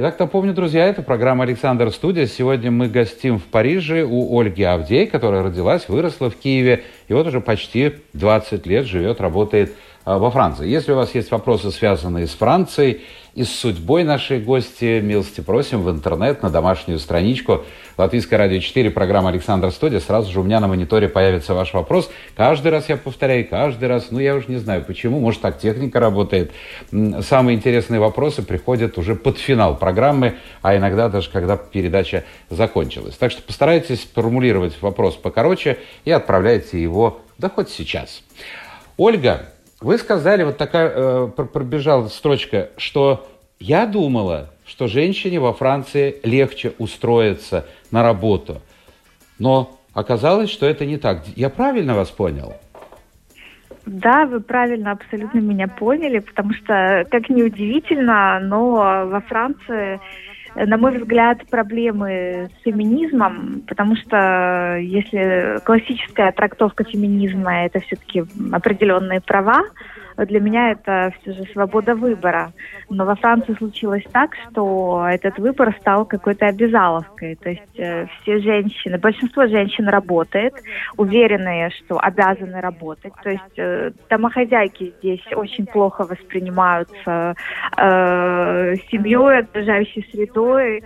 Итак, 0.03 0.17
напомню, 0.17 0.55
друзья, 0.55 0.87
это 0.87 1.03
программа 1.03 1.43
«Александр 1.43 1.91
Студия». 1.91 2.25
Сегодня 2.25 2.71
мы 2.71 2.87
гостим 2.87 3.37
в 3.37 3.43
Париже 3.43 4.03
у 4.03 4.35
Ольги 4.39 4.63
Авдей, 4.63 5.05
которая 5.05 5.43
родилась, 5.43 5.87
выросла 5.87 6.31
в 6.31 6.37
Киеве 6.37 6.85
и 7.07 7.13
вот 7.13 7.27
уже 7.27 7.39
почти 7.39 7.97
20 8.13 8.65
лет 8.65 8.87
живет, 8.87 9.21
работает 9.21 9.75
а, 10.03 10.17
во 10.17 10.31
Франции. 10.31 10.67
Если 10.67 10.91
у 10.91 10.95
вас 10.95 11.13
есть 11.13 11.29
вопросы, 11.29 11.69
связанные 11.69 12.25
с 12.25 12.31
Францией, 12.31 13.01
и 13.33 13.43
с 13.43 13.49
судьбой 13.49 14.03
нашей 14.03 14.39
гости. 14.39 14.99
Милости 14.99 15.41
просим 15.41 15.83
в 15.83 15.89
интернет, 15.89 16.43
на 16.43 16.49
домашнюю 16.49 16.99
страничку 16.99 17.63
Латвийское 17.97 18.39
радио 18.39 18.59
4, 18.59 18.89
программа 18.91 19.29
Александр 19.29 19.71
Студия. 19.71 19.99
Сразу 19.99 20.31
же 20.31 20.39
у 20.39 20.43
меня 20.43 20.59
на 20.59 20.67
мониторе 20.67 21.07
появится 21.07 21.53
ваш 21.53 21.73
вопрос. 21.73 22.09
Каждый 22.35 22.71
раз 22.71 22.89
я 22.89 22.97
повторяю, 22.97 23.47
каждый 23.47 23.87
раз, 23.87 24.07
ну 24.11 24.19
я 24.19 24.35
уж 24.35 24.47
не 24.47 24.57
знаю 24.57 24.83
почему, 24.83 25.19
может 25.19 25.41
так 25.41 25.59
техника 25.59 25.99
работает. 25.99 26.51
Самые 27.21 27.57
интересные 27.57 27.99
вопросы 27.99 28.41
приходят 28.41 28.97
уже 28.97 29.15
под 29.15 29.37
финал 29.37 29.77
программы, 29.77 30.35
а 30.61 30.75
иногда 30.75 31.09
даже 31.09 31.29
когда 31.29 31.57
передача 31.57 32.23
закончилась. 32.49 33.15
Так 33.15 33.31
что 33.31 33.41
постарайтесь 33.41 34.07
формулировать 34.13 34.81
вопрос 34.81 35.15
покороче 35.15 35.77
и 36.03 36.11
отправляйте 36.11 36.81
его, 36.81 37.21
да 37.37 37.49
хоть 37.49 37.69
сейчас. 37.69 38.23
Ольга, 38.97 39.51
вы 39.81 39.97
сказали, 39.97 40.43
вот 40.43 40.57
такая 40.57 40.91
э, 40.93 41.27
пробежала 41.27 42.07
строчка, 42.07 42.69
что 42.77 43.27
я 43.59 43.85
думала, 43.85 44.51
что 44.65 44.87
женщине 44.87 45.39
во 45.39 45.53
Франции 45.53 46.19
легче 46.23 46.73
устроиться 46.77 47.65
на 47.89 48.03
работу. 48.03 48.61
Но 49.39 49.77
оказалось, 49.93 50.49
что 50.49 50.67
это 50.67 50.85
не 50.85 50.97
так. 50.97 51.23
Я 51.35 51.49
правильно 51.49 51.95
вас 51.95 52.09
понял? 52.09 52.53
Да, 53.87 54.27
вы 54.27 54.39
правильно 54.39 54.91
абсолютно 54.91 55.39
меня 55.39 55.67
поняли, 55.67 56.19
потому 56.19 56.53
что, 56.53 57.05
как 57.09 57.29
ни 57.29 57.41
удивительно, 57.41 58.39
но 58.39 59.07
во 59.07 59.21
Франции, 59.21 59.99
на 60.55 60.77
мой 60.77 60.97
взгляд, 60.97 61.45
проблемы 61.49 62.49
с 62.59 62.63
феминизмом, 62.63 63.63
потому 63.67 63.95
что 63.95 64.77
если 64.79 65.59
классическая 65.63 66.31
трактовка 66.31 66.83
феминизма 66.83 67.65
это 67.65 67.79
все-таки 67.79 68.25
определенные 68.51 69.21
права, 69.21 69.63
для 70.25 70.39
меня 70.39 70.71
это 70.71 71.13
все 71.21 71.33
же 71.33 71.43
свобода 71.51 71.95
выбора. 71.95 72.53
Но 72.89 73.05
во 73.05 73.15
Франции 73.15 73.53
случилось 73.53 74.03
так, 74.11 74.35
что 74.35 75.05
этот 75.09 75.37
выбор 75.39 75.75
стал 75.79 76.05
какой-то 76.05 76.47
обязаловкой. 76.47 77.35
То 77.35 77.49
есть 77.49 77.79
э, 77.79 78.05
все 78.21 78.39
женщины, 78.39 78.97
большинство 78.97 79.47
женщин 79.47 79.87
работает, 79.87 80.53
уверенные, 80.97 81.69
что 81.71 81.99
обязаны 81.99 82.59
работать. 82.61 83.13
То 83.23 83.29
есть 83.29 83.57
э, 83.57 83.91
домохозяйки 84.09 84.93
здесь 84.99 85.25
очень 85.35 85.65
плохо 85.65 86.03
воспринимаются 86.03 87.35
э, 87.77 88.75
семьей, 88.89 89.39
окружающей 89.39 90.05
средой 90.11 90.83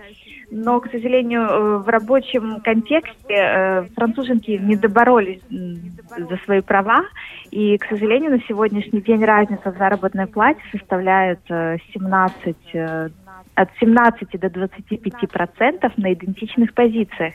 но, 0.50 0.80
к 0.80 0.90
сожалению, 0.90 1.42
э, 1.42 1.78
в 1.78 1.88
рабочем 1.88 2.60
контексте 2.60 3.34
э, 3.34 3.82
француженки 3.94 4.52
не 4.52 4.76
доборолись 4.76 5.40
за 5.50 6.36
свои 6.44 6.60
права, 6.60 7.02
и, 7.50 7.76
к 7.78 7.86
сожалению, 7.86 8.30
на 8.30 8.40
сегодняшний 8.42 9.00
день 9.00 9.24
разница 9.24 9.72
в 9.72 9.78
заработной 9.78 10.26
плате 10.26 10.60
составляет 10.72 11.40
17 11.48 12.56
э, 12.74 13.08
от 13.54 13.68
17 13.80 14.38
до 14.38 14.50
25 14.50 15.30
процентов 15.30 15.96
на 15.96 16.12
идентичных 16.12 16.74
позициях. 16.74 17.34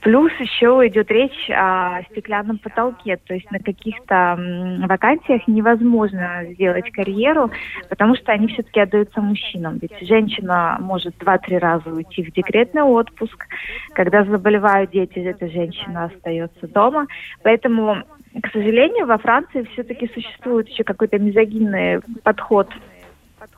Плюс 0.00 0.32
еще 0.38 0.86
идет 0.86 1.10
речь 1.10 1.50
о 1.50 2.02
стеклянном 2.10 2.58
потолке, 2.58 3.16
то 3.16 3.34
есть 3.34 3.50
на 3.50 3.58
каких-то 3.58 4.38
вакансиях 4.86 5.46
невозможно 5.48 6.44
сделать 6.52 6.90
карьеру, 6.90 7.50
потому 7.88 8.16
что 8.16 8.32
они 8.32 8.48
все-таки 8.48 8.80
отдаются 8.80 9.20
мужчинам. 9.20 9.78
Ведь 9.78 10.06
женщина 10.06 10.76
может 10.80 11.16
два-три 11.18 11.58
раза 11.58 11.90
уйти 11.90 12.22
в 12.22 12.32
декретный 12.32 12.82
отпуск, 12.82 13.46
когда 13.94 14.24
заболевают 14.24 14.90
дети, 14.90 15.18
эта 15.18 15.48
женщина 15.48 16.04
остается 16.04 16.68
дома. 16.68 17.06
Поэтому 17.42 18.04
к 18.42 18.50
сожалению, 18.52 19.06
во 19.06 19.16
Франции 19.18 19.66
все-таки 19.72 20.10
существует 20.12 20.68
еще 20.68 20.82
какой-то 20.82 21.18
мизогинный 21.18 22.00
подход 22.24 22.68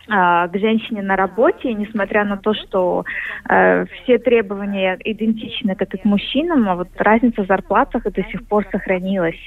к 0.07 0.51
женщине 0.55 1.03
на 1.03 1.17
работе, 1.17 1.73
несмотря 1.75 2.25
на 2.25 2.37
то, 2.37 2.55
что 2.55 3.05
э, 3.49 3.87
все 3.87 4.19
требования 4.19 4.97
идентичны, 5.05 5.75
как 5.75 5.95
и 5.95 5.99
к 5.99 6.05
мужчинам, 6.05 6.69
а 6.69 6.77
вот 6.77 6.89
разница 6.97 7.43
в 7.43 7.47
зарплатах 7.47 8.05
до 8.05 8.23
сих 8.25 8.47
пор 8.47 8.65
сохранилась. 8.71 9.39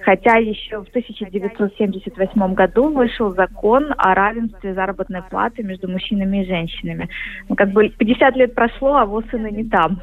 Хотя 0.00 0.38
еще 0.38 0.82
в 0.82 0.88
1978 0.88 2.54
году 2.54 2.92
вышел 2.92 3.32
закон 3.34 3.94
о 3.96 4.14
равенстве 4.14 4.74
заработной 4.74 5.22
платы 5.22 5.62
между 5.62 5.88
мужчинами 5.88 6.42
и 6.42 6.46
женщинами. 6.46 7.08
Как 7.56 7.70
бы 7.70 7.88
50 7.88 8.36
лет 8.36 8.54
прошло, 8.54 8.96
а 8.96 9.06
вот 9.06 9.26
сына 9.30 9.48
не 9.48 9.64
там. 9.64 10.00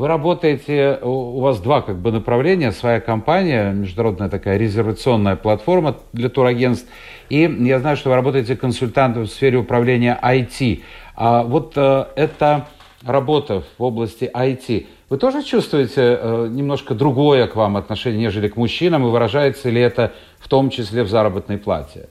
Вы 0.00 0.08
работаете, 0.08 0.98
у 1.02 1.40
вас 1.40 1.60
два 1.60 1.82
как 1.82 1.98
бы 1.98 2.10
направления, 2.10 2.72
своя 2.72 3.00
компания, 3.00 3.70
международная 3.72 4.30
такая 4.30 4.56
резервационная 4.56 5.36
платформа 5.36 5.94
для 6.14 6.30
турагентств, 6.30 6.88
и 7.28 7.40
я 7.40 7.80
знаю, 7.80 7.98
что 7.98 8.08
вы 8.08 8.14
работаете 8.14 8.56
консультантом 8.56 9.24
в 9.24 9.26
сфере 9.26 9.58
управления 9.58 10.18
IT. 10.22 10.82
А 11.16 11.42
вот 11.42 11.74
э, 11.76 12.06
эта 12.16 12.68
работа 13.04 13.62
в 13.76 13.82
области 13.82 14.24
IT, 14.24 14.86
вы 15.10 15.18
тоже 15.18 15.42
чувствуете 15.42 16.18
э, 16.18 16.48
немножко 16.50 16.94
другое 16.94 17.46
к 17.46 17.54
вам 17.54 17.76
отношение, 17.76 18.20
нежели 18.22 18.48
к 18.48 18.56
мужчинам, 18.56 19.06
и 19.06 19.10
выражается 19.10 19.68
ли 19.68 19.82
это 19.82 20.14
в 20.38 20.48
том 20.48 20.70
числе 20.70 21.02
в 21.02 21.10
заработной 21.10 21.58
плате? 21.58 22.08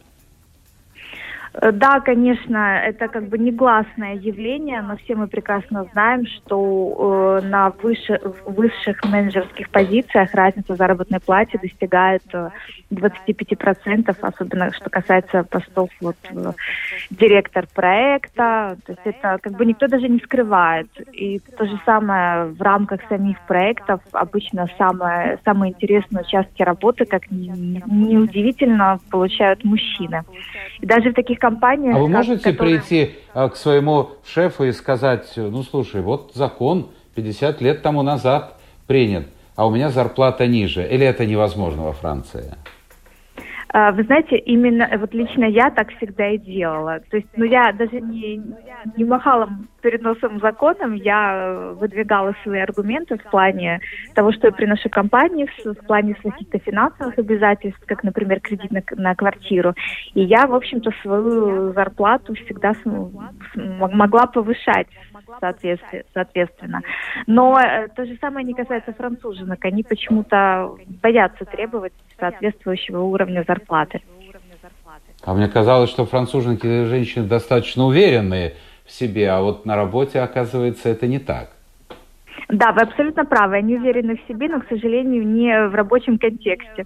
Э, 1.62 1.72
да, 1.72 2.00
конечно, 2.00 2.82
это 2.86 3.08
как 3.08 3.28
бы 3.28 3.38
негласное 3.38 4.16
явление, 4.16 4.82
но 4.82 4.98
все 4.98 5.16
мы 5.16 5.28
прекрасно 5.28 5.86
знаем, 5.92 6.26
что 6.26 7.40
э, 7.42 7.48
на 7.48 7.72
выше, 7.82 8.20
высших 8.46 9.04
менеджерских 9.06 9.70
позициях 9.70 10.34
разница 10.34 10.76
заработной 10.76 11.20
плате 11.20 11.60
достигает 11.62 12.24
э, 12.34 12.50
25%, 12.92 14.16
особенно 14.22 14.72
что 14.74 14.90
касается 14.90 15.44
постов 15.44 15.90
вот, 16.02 16.16
э, 16.30 16.54
директор 17.10 17.66
проекта. 17.74 18.78
То 18.86 18.94
есть 18.94 19.02
это 19.06 19.38
как 19.42 19.54
бы 19.54 19.66
никто 19.66 19.88
даже 19.88 20.08
не 20.08 20.20
скрывает. 20.20 20.88
И 21.12 21.40
то 21.58 21.66
же 21.66 21.80
самое 21.86 22.46
в 22.46 22.62
рамках 22.62 23.02
самих 23.10 23.40
проектов 23.42 24.02
обычно 24.12 24.68
самое, 24.78 25.40
самые 25.44 25.74
интересные 25.74 26.24
участки 26.24 26.64
работы, 26.64 27.06
как 27.06 27.30
неудивительно, 27.32 29.00
получают 29.10 29.64
мужчины. 29.64 30.24
И 30.80 30.86
даже 30.86 31.12
в 31.12 31.14
таких 31.14 31.40
компаниях... 31.50 31.96
А 31.96 32.00
вы 32.00 32.08
можете 32.08 32.52
которые... 32.52 32.80
прийти 32.80 33.16
а, 33.34 33.50
к 33.50 33.56
своему 33.56 34.10
шефу 34.26 34.66
и 34.66 34.72
сказать, 34.72 35.32
ну 35.36 35.64
слушай, 35.64 36.02
вот 36.02 36.32
закон 36.36 36.90
50 37.16 37.62
лет 37.62 37.82
тому 37.82 38.02
назад 38.02 38.60
принят, 38.88 39.28
а 39.56 39.68
у 39.68 39.72
меня 39.72 39.90
зарплата 39.90 40.48
ниже. 40.48 40.88
Или 40.88 41.06
это 41.06 41.26
невозможно 41.26 41.84
во 41.84 41.94
Франции? 41.94 42.56
А, 43.72 43.92
вы 43.92 44.04
знаете, 44.04 44.38
именно 44.38 44.90
вот 44.98 45.14
лично 45.14 45.44
я 45.46 45.70
так 45.70 45.92
всегда 45.98 46.30
и 46.30 46.38
делала. 46.40 47.02
То 47.12 47.18
есть, 47.18 47.30
ну 47.36 47.46
я 47.46 47.72
даже 47.72 48.02
не, 48.02 48.42
не 48.98 49.04
махала 49.04 49.48
перед 49.82 50.02
носом 50.02 50.40
законом, 50.40 50.96
я 50.96 51.74
выдвигала 51.80 52.34
свои 52.44 52.62
аргументы 52.62 53.18
в 53.18 53.24
плане 53.30 53.80
того, 54.16 54.32
что 54.32 54.48
я 54.48 54.54
приношу 54.54 54.90
компании, 54.90 55.46
в, 55.46 55.74
в 55.74 55.86
плане 55.86 56.16
каких-то 56.16 56.58
финансовых 56.58 57.18
обязательств, 57.20 57.82
как, 57.86 58.04
например, 58.04 58.40
кредит 58.40 58.72
на, 58.72 58.82
на 58.96 59.14
квартиру. 59.14 59.76
И 60.16 60.22
я, 60.22 60.48
в 60.48 60.56
общем-то, 60.56 60.92
свою 61.04 61.72
зарплату 61.74 62.34
всегда 62.34 62.74
см, 62.74 63.12
могла 63.56 64.26
повышать 64.26 64.88
соответственно. 66.14 66.82
Но 67.28 67.60
э, 67.60 67.88
то 67.90 68.06
же 68.06 68.18
самое 68.20 68.46
не 68.46 68.54
касается 68.54 68.94
француженок. 68.94 69.64
Они 69.66 69.84
почему-то 69.84 70.76
боятся 71.02 71.46
требовать 71.46 71.94
соответствующего 72.20 73.02
уровня 73.02 73.44
зарплаты. 73.48 74.02
А 75.24 75.34
мне 75.34 75.48
казалось, 75.48 75.90
что 75.90 76.06
француженки 76.06 76.86
женщины 76.86 77.28
достаточно 77.28 77.86
уверенные 77.86 78.56
в 78.86 78.92
себе, 78.92 79.30
а 79.30 79.42
вот 79.42 79.66
на 79.66 79.76
работе, 79.76 80.20
оказывается, 80.20 80.90
это 80.90 81.08
не 81.08 81.20
так. 81.20 81.52
Да, 82.48 82.72
вы 82.72 82.82
абсолютно 82.82 83.26
правы. 83.26 83.58
Они 83.58 83.76
уверены 83.76 84.16
в 84.16 84.28
себе, 84.28 84.48
но, 84.48 84.60
к 84.62 84.68
сожалению, 84.68 85.28
не 85.28 85.68
в 85.68 85.76
рабочем 85.76 86.18
контексте. 86.18 86.86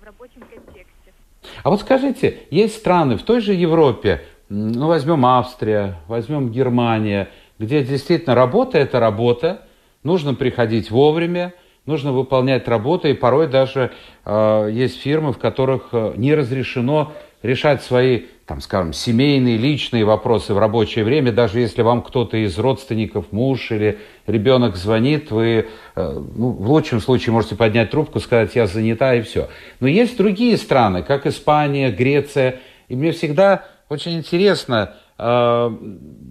А 1.64 1.70
вот 1.70 1.82
скажите, 1.82 2.40
есть 2.50 2.78
страны 2.78 3.18
в 3.18 3.24
той 3.24 3.40
же 3.40 3.54
Европе, 3.54 4.22
ну, 4.50 4.88
возьмем 4.88 5.26
Австрия, 5.26 5.96
возьмем 6.08 6.50
Германия, 6.50 7.30
где 7.64 7.84
действительно 7.84 8.36
работа– 8.36 8.78
это 8.80 9.00
работа, 9.00 9.62
нужно 10.04 10.34
приходить 10.34 10.92
вовремя, 10.92 11.54
нужно 11.86 12.12
выполнять 12.12 12.68
работу, 12.68 13.08
и 13.08 13.14
порой 13.14 13.48
даже 13.48 13.92
э, 14.26 14.70
есть 14.72 15.02
фирмы, 15.02 15.34
в 15.34 15.38
которых 15.38 15.90
э, 15.92 16.14
не 16.16 16.34
разрешено 16.34 17.14
решать 17.42 17.84
свои, 17.84 18.22
там, 18.46 18.62
скажем, 18.62 18.94
семейные, 18.94 19.58
личные 19.58 20.06
вопросы 20.06 20.54
в 20.54 20.58
рабочее 20.58 21.04
время, 21.04 21.32
даже 21.32 21.60
если 21.60 21.82
вам 21.82 22.02
кто-то 22.02 22.38
из 22.38 22.58
родственников, 22.58 23.32
муж 23.32 23.72
или 23.72 24.00
ребенок 24.28 24.78
звонит, 24.78 25.30
вы 25.30 25.68
э, 25.96 26.22
ну, 26.36 26.52
в 26.52 26.70
лучшем 26.70 27.02
случае 27.02 27.34
можете 27.34 27.56
поднять 27.56 27.92
трубку, 27.92 28.20
сказать, 28.20 28.56
я 28.56 28.66
занята 28.66 29.16
и 29.16 29.22
все. 29.22 29.50
Но 29.82 29.88
есть 29.88 30.18
другие 30.18 30.58
страны, 30.58 31.04
как 31.04 31.26
Испания, 31.26 31.92
Греция, 31.92 32.60
и 32.88 32.96
мне 32.96 33.12
всегда 33.12 33.66
очень 33.90 34.18
интересно 34.18 34.96
э, 35.18 35.72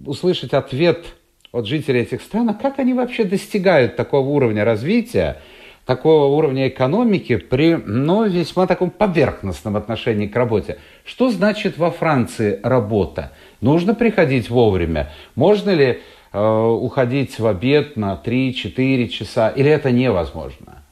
услышать 0.05 0.53
ответ 0.53 1.05
от 1.53 1.67
жителей 1.67 2.01
этих 2.01 2.21
стран, 2.21 2.49
а 2.49 2.53
как 2.55 2.79
они 2.79 2.93
вообще 2.93 3.23
достигают 3.23 3.95
такого 3.95 4.27
уровня 4.27 4.65
развития, 4.65 5.37
такого 5.85 6.35
уровня 6.35 6.67
экономики 6.67 7.37
при 7.37 7.75
ну, 7.75 8.25
весьма 8.25 8.65
таком 8.67 8.89
поверхностном 8.89 9.77
отношении 9.77 10.27
к 10.27 10.35
работе. 10.35 10.79
Что 11.05 11.29
значит 11.29 11.77
во 11.77 11.91
Франции 11.91 12.59
работа? 12.63 13.31
Нужно 13.61 13.93
приходить 13.93 14.49
вовремя? 14.49 15.11
Можно 15.35 15.69
ли 15.69 15.99
э, 16.31 16.65
уходить 16.65 17.37
в 17.37 17.45
обед 17.45 17.97
на 17.97 18.19
3-4 18.25 19.07
часа? 19.09 19.49
Или 19.49 19.69
это 19.69 19.91
невозможно? 19.91 20.82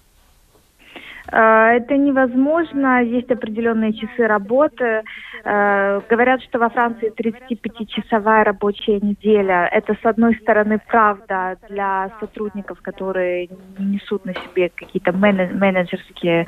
Э, 1.32 1.78
это 1.78 1.98
невозможно, 1.98 3.04
есть 3.04 3.32
определенные 3.32 3.94
часы 3.94 4.28
работы. 4.28 5.04
Э, 5.44 6.02
говорят, 6.10 6.42
что 6.44 6.60
во 6.60 6.70
Франции 6.70 7.14
35-часовая 7.14 8.44
рабочая 8.44 9.00
неделя. 9.00 9.68
Это, 9.72 9.96
с 10.02 10.06
одной 10.06 10.36
стороны, 10.36 10.80
правда 10.88 11.58
для 11.70 12.12
сотрудников, 12.20 12.82
которые 12.82 13.50
несут 13.80 14.26
на 14.26 14.34
себе 14.34 14.72
какие-то 14.76 15.14
менеджерские 15.14 16.46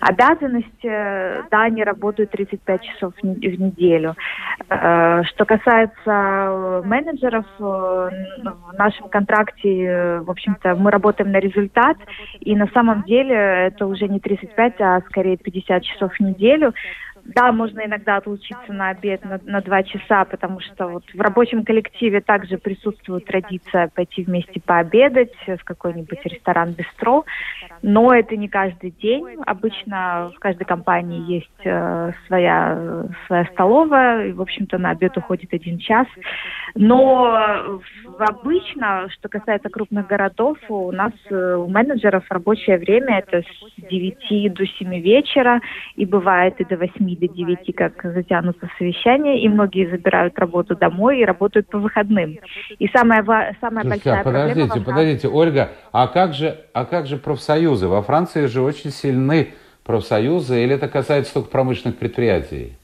обязанности. 0.00 0.88
Да, 1.50 1.62
они 1.62 1.84
работают 1.84 2.30
35 2.30 2.82
часов 2.82 3.14
в 3.20 3.24
неделю. 3.24 4.14
Э, 4.70 5.22
что 5.24 5.44
касается 5.44 6.82
менеджеров, 6.84 7.44
в 7.58 8.10
нашем 8.78 9.08
контракте, 9.08 10.20
в 10.20 10.30
общем-то, 10.30 10.74
мы 10.76 10.90
работаем 10.90 11.30
на 11.30 11.38
результат, 11.38 11.96
и 12.40 12.56
на 12.56 12.66
самом 12.68 13.02
деле 13.02 13.34
это 13.34 13.86
уже 13.86 14.08
не 14.08 14.13
35, 14.20 14.80
а 14.80 15.00
скорее 15.02 15.36
50 15.36 15.82
часов 15.82 16.12
в 16.14 16.20
неделю. 16.20 16.72
Да, 17.24 17.52
можно 17.52 17.80
иногда 17.80 18.16
отлучиться 18.16 18.72
на 18.72 18.90
обед 18.90 19.24
на, 19.24 19.40
на 19.44 19.60
два 19.62 19.82
часа, 19.82 20.24
потому 20.24 20.60
что 20.60 20.88
вот 20.88 21.04
в 21.12 21.20
рабочем 21.20 21.64
коллективе 21.64 22.20
также 22.20 22.58
присутствует 22.58 23.24
традиция 23.24 23.88
пойти 23.88 24.24
вместе 24.24 24.60
пообедать 24.60 25.32
в 25.46 25.64
какой-нибудь 25.64 26.20
ресторан-бистро, 26.24 27.24
но 27.82 28.12
это 28.12 28.36
не 28.36 28.48
каждый 28.48 28.90
день. 28.90 29.24
Обычно 29.46 30.32
в 30.36 30.38
каждой 30.38 30.64
компании 30.64 31.32
есть 31.32 31.60
э, 31.64 32.12
своя, 32.26 33.06
своя 33.26 33.46
столовая, 33.46 34.28
и, 34.28 34.32
в 34.32 34.42
общем-то, 34.42 34.76
на 34.76 34.90
обед 34.90 35.16
уходит 35.16 35.54
один 35.54 35.78
час. 35.78 36.06
Но 36.74 37.80
обычно, 38.18 39.08
что 39.10 39.28
касается 39.28 39.70
крупных 39.70 40.06
городов, 40.06 40.58
у 40.68 40.92
нас, 40.92 41.12
э, 41.30 41.54
у 41.54 41.68
менеджеров 41.68 42.24
рабочее 42.28 42.76
время 42.78 43.18
это 43.18 43.42
с 43.42 43.88
9 43.88 44.52
до 44.52 44.66
7 44.66 45.00
вечера, 45.00 45.60
и 45.96 46.04
бывает 46.04 46.60
и 46.60 46.64
до 46.64 46.76
8 46.76 47.13
до 47.16 47.28
9, 47.28 47.74
как 47.76 48.02
затянутся 48.02 48.68
совещания, 48.78 49.42
и 49.42 49.48
многие 49.48 49.90
забирают 49.90 50.38
работу 50.38 50.76
домой 50.76 51.20
и 51.20 51.24
работают 51.24 51.68
по 51.68 51.78
выходным. 51.78 52.38
И 52.78 52.88
самая, 52.88 53.24
самая 53.60 53.84
Слушайте, 53.84 54.10
большая 54.10 54.20
а 54.20 54.24
подождите, 54.24 54.66
проблема... 54.66 54.84
Подождите, 54.84 55.28
Ольга, 55.28 55.72
а 55.92 56.06
как, 56.08 56.34
же, 56.34 56.58
а 56.72 56.84
как 56.84 57.06
же 57.06 57.16
профсоюзы? 57.16 57.88
Во 57.88 58.02
Франции 58.02 58.46
же 58.46 58.62
очень 58.62 58.90
сильны 58.90 59.54
профсоюзы, 59.84 60.62
или 60.62 60.74
это 60.74 60.88
касается 60.88 61.34
только 61.34 61.50
промышленных 61.50 61.98
предприятий? 61.98 62.76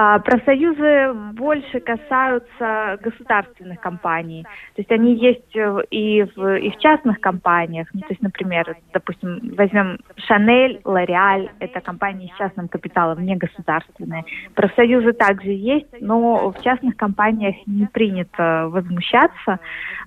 А, 0.00 0.20
профсоюзы 0.20 1.12
больше 1.32 1.80
касаются 1.80 3.00
государственных 3.02 3.80
компаний. 3.80 4.44
То 4.76 4.82
есть 4.82 4.92
они 4.92 5.16
есть 5.16 5.56
э, 5.56 5.82
и 5.90 6.22
в, 6.22 6.56
и 6.56 6.70
в 6.70 6.78
частных 6.78 7.20
компаниях. 7.20 7.88
Ну, 7.92 8.02
то 8.02 8.10
есть, 8.10 8.22
например, 8.22 8.76
допустим, 8.92 9.56
возьмем 9.56 9.98
Шанель, 10.14 10.80
Лореаль, 10.84 11.50
это 11.58 11.80
компании 11.80 12.32
с 12.32 12.38
частным 12.38 12.68
капиталом, 12.68 13.26
не 13.26 13.34
государственные. 13.34 14.24
Профсоюзы 14.54 15.14
также 15.14 15.50
есть, 15.50 15.88
но 16.00 16.52
в 16.52 16.62
частных 16.62 16.96
компаниях 16.96 17.56
не 17.66 17.86
принято 17.86 18.68
возмущаться. 18.68 19.58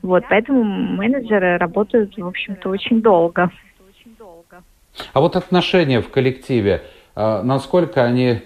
Вот, 0.01 0.23
поэтому 0.29 0.63
менеджеры 0.63 1.57
работают, 1.57 2.17
в 2.17 2.25
общем-то, 2.25 2.69
очень 2.69 3.01
долго. 3.01 3.51
А 5.11 5.19
вот 5.19 5.35
отношения 5.35 5.99
в 5.99 6.09
коллективе, 6.09 6.81
а, 7.13 7.43
насколько 7.43 8.05
они 8.05 8.39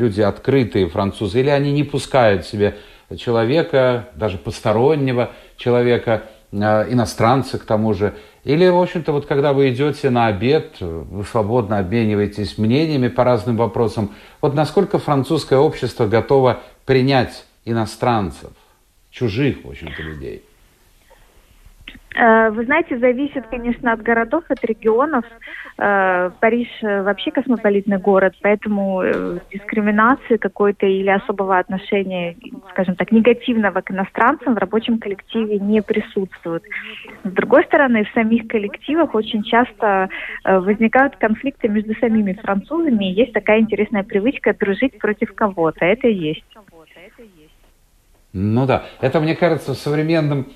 люди 0.00 0.20
открытые 0.20 0.88
французы, 0.88 1.40
или 1.40 1.50
они 1.50 1.72
не 1.72 1.84
пускают 1.84 2.46
себе 2.46 2.76
человека, 3.16 4.08
даже 4.14 4.38
постороннего 4.38 5.30
человека, 5.56 6.24
э, 6.52 6.56
иностранца 6.92 7.58
к 7.58 7.64
тому 7.64 7.92
же. 7.94 8.14
Или, 8.44 8.66
в 8.68 8.80
общем-то, 8.80 9.12
вот 9.12 9.26
когда 9.26 9.52
вы 9.52 9.70
идете 9.70 10.10
на 10.10 10.26
обед, 10.26 10.76
вы 10.80 11.24
свободно 11.24 11.78
обмениваетесь 11.78 12.56
мнениями 12.56 13.08
по 13.08 13.24
разным 13.24 13.56
вопросам. 13.56 14.14
Вот 14.40 14.54
насколько 14.54 14.98
французское 14.98 15.58
общество 15.58 16.06
готово 16.06 16.60
принять 16.86 17.44
иностранцев, 17.64 18.50
чужих, 19.10 19.64
в 19.64 19.68
общем-то, 19.68 20.02
людей? 20.02 20.42
Э, 22.14 22.50
вы 22.50 22.64
знаете, 22.64 22.98
зависит, 22.98 23.46
конечно, 23.48 23.92
от 23.92 24.02
городов, 24.02 24.44
от 24.48 24.64
регионов. 24.64 25.24
Э, 25.78 26.30
Париж 26.40 26.68
вообще 26.82 27.30
космополитный 27.30 27.98
город, 27.98 28.34
поэтому 28.42 29.02
э, 29.02 29.38
дискриминации 29.52 30.36
какой-то 30.36 30.86
или 30.86 31.08
особого 31.08 31.58
отношения, 31.58 32.36
скажем 32.70 32.96
так, 32.96 33.12
негативного 33.12 33.80
к 33.80 33.90
иностранцам 33.92 34.54
в 34.54 34.58
рабочем 34.58 34.98
коллективе 34.98 35.58
не 35.60 35.82
присутствует. 35.82 36.64
С 37.24 37.30
другой 37.30 37.64
стороны, 37.64 38.04
в 38.04 38.12
самих 38.12 38.48
коллективах 38.48 39.14
очень 39.14 39.42
часто 39.44 40.08
возникают 40.44 41.16
конфликты 41.16 41.68
между 41.68 41.94
самими 41.94 42.32
французами, 42.32 43.10
и 43.10 43.14
есть 43.14 43.32
такая 43.32 43.60
интересная 43.60 44.02
привычка 44.02 44.54
дружить 44.54 44.98
против 44.98 45.34
кого-то. 45.34 45.84
Это 45.84 46.08
есть. 46.08 46.44
Ну 48.32 48.66
да, 48.66 48.84
это, 49.00 49.20
мне 49.20 49.34
кажется, 49.34 49.74
в 49.74 49.76
современном 49.78 50.46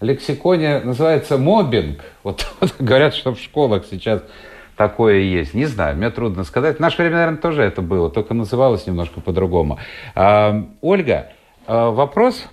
лексиконе 0.00 0.80
называется 0.80 1.38
мобинг. 1.38 2.00
Вот, 2.22 2.46
вот 2.60 2.74
говорят, 2.78 3.14
что 3.14 3.34
в 3.34 3.40
школах 3.40 3.84
сейчас 3.90 4.22
такое 4.76 5.18
есть. 5.18 5.54
Не 5.54 5.66
знаю, 5.66 5.96
мне 5.96 6.10
трудно 6.10 6.44
сказать. 6.44 6.78
В 6.78 6.80
наше 6.80 6.96
время, 6.96 7.16
наверное, 7.16 7.38
тоже 7.38 7.62
это 7.62 7.82
было, 7.82 8.10
только 8.10 8.34
называлось 8.34 8.86
немножко 8.86 9.20
по-другому. 9.20 9.78
А, 10.14 10.66
Ольга, 10.80 11.32
а, 11.66 11.90
вопрос, 11.90 12.46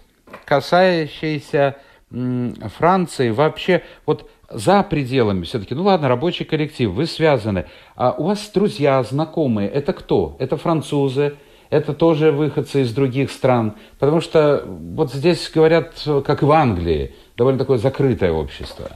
касающийся 0.45 1.77
Франции, 2.09 3.29
вообще, 3.29 3.83
вот 4.05 4.29
за 4.49 4.83
пределами 4.83 5.43
все-таки, 5.43 5.75
ну 5.75 5.83
ладно, 5.83 6.07
рабочий 6.07 6.45
коллектив, 6.45 6.91
вы 6.91 7.05
связаны. 7.05 7.65
А 7.95 8.11
у 8.17 8.23
вас 8.23 8.49
друзья, 8.53 9.01
знакомые, 9.03 9.69
это 9.69 9.93
кто? 9.93 10.35
Это 10.39 10.57
французы, 10.57 11.35
это 11.69 11.93
тоже 11.93 12.31
выходцы 12.31 12.81
из 12.81 12.93
других 12.93 13.31
стран. 13.31 13.73
Потому 13.99 14.21
что 14.21 14.63
вот 14.65 15.11
здесь 15.11 15.51
говорят, 15.53 15.93
как 16.25 16.41
и 16.41 16.45
в 16.45 16.51
Англии, 16.51 17.13
довольно 17.35 17.59
такое 17.59 17.77
закрытое 17.77 18.31
общество. 18.31 18.89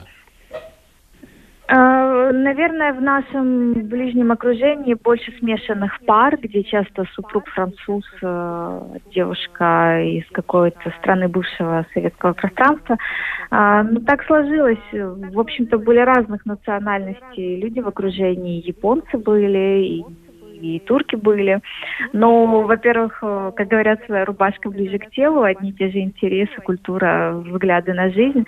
А, 1.74 2.34
наверное, 2.34 2.92
в 2.92 3.02
нашем 3.02 3.72
ближнем 3.88 4.34
окружении 4.34 4.94
больше 4.94 5.32
смешанных 5.40 6.02
пар, 6.06 6.38
где 6.38 6.64
часто 6.64 7.06
супруг 7.16 7.48
француз, 7.48 8.04
э, 8.22 8.82
девушка 9.16 10.02
из 10.04 10.26
какой-то 10.34 10.92
страны 11.00 11.30
бывшего 11.30 11.86
советского 11.94 12.34
пространства. 12.34 12.98
А, 13.52 13.84
ну, 13.84 14.02
так 14.02 14.26
сложилось. 14.26 14.84
В 14.92 15.40
общем-то, 15.40 15.78
были 15.78 16.00
разных 16.00 16.46
национальностей 16.46 17.62
люди 17.62 17.80
в 17.80 17.88
окружении. 17.88 18.68
Японцы 18.68 19.18
были, 19.18 19.86
и 19.86 20.06
и 20.62 20.80
турки 20.80 21.16
были. 21.16 21.62
Но, 22.14 22.62
во-первых, 22.62 23.20
э, 23.22 23.52
как 23.56 23.68
говорят, 23.68 24.04
своя 24.06 24.26
рубашка 24.26 24.70
ближе 24.70 25.00
к 25.00 25.10
телу, 25.12 25.44
одни 25.44 25.72
и 25.72 25.74
те 25.74 25.90
же 25.90 26.00
интересы, 26.00 26.54
культура, 26.62 27.34
взгляды 27.34 27.94
на 27.94 28.10
жизнь. 28.12 28.46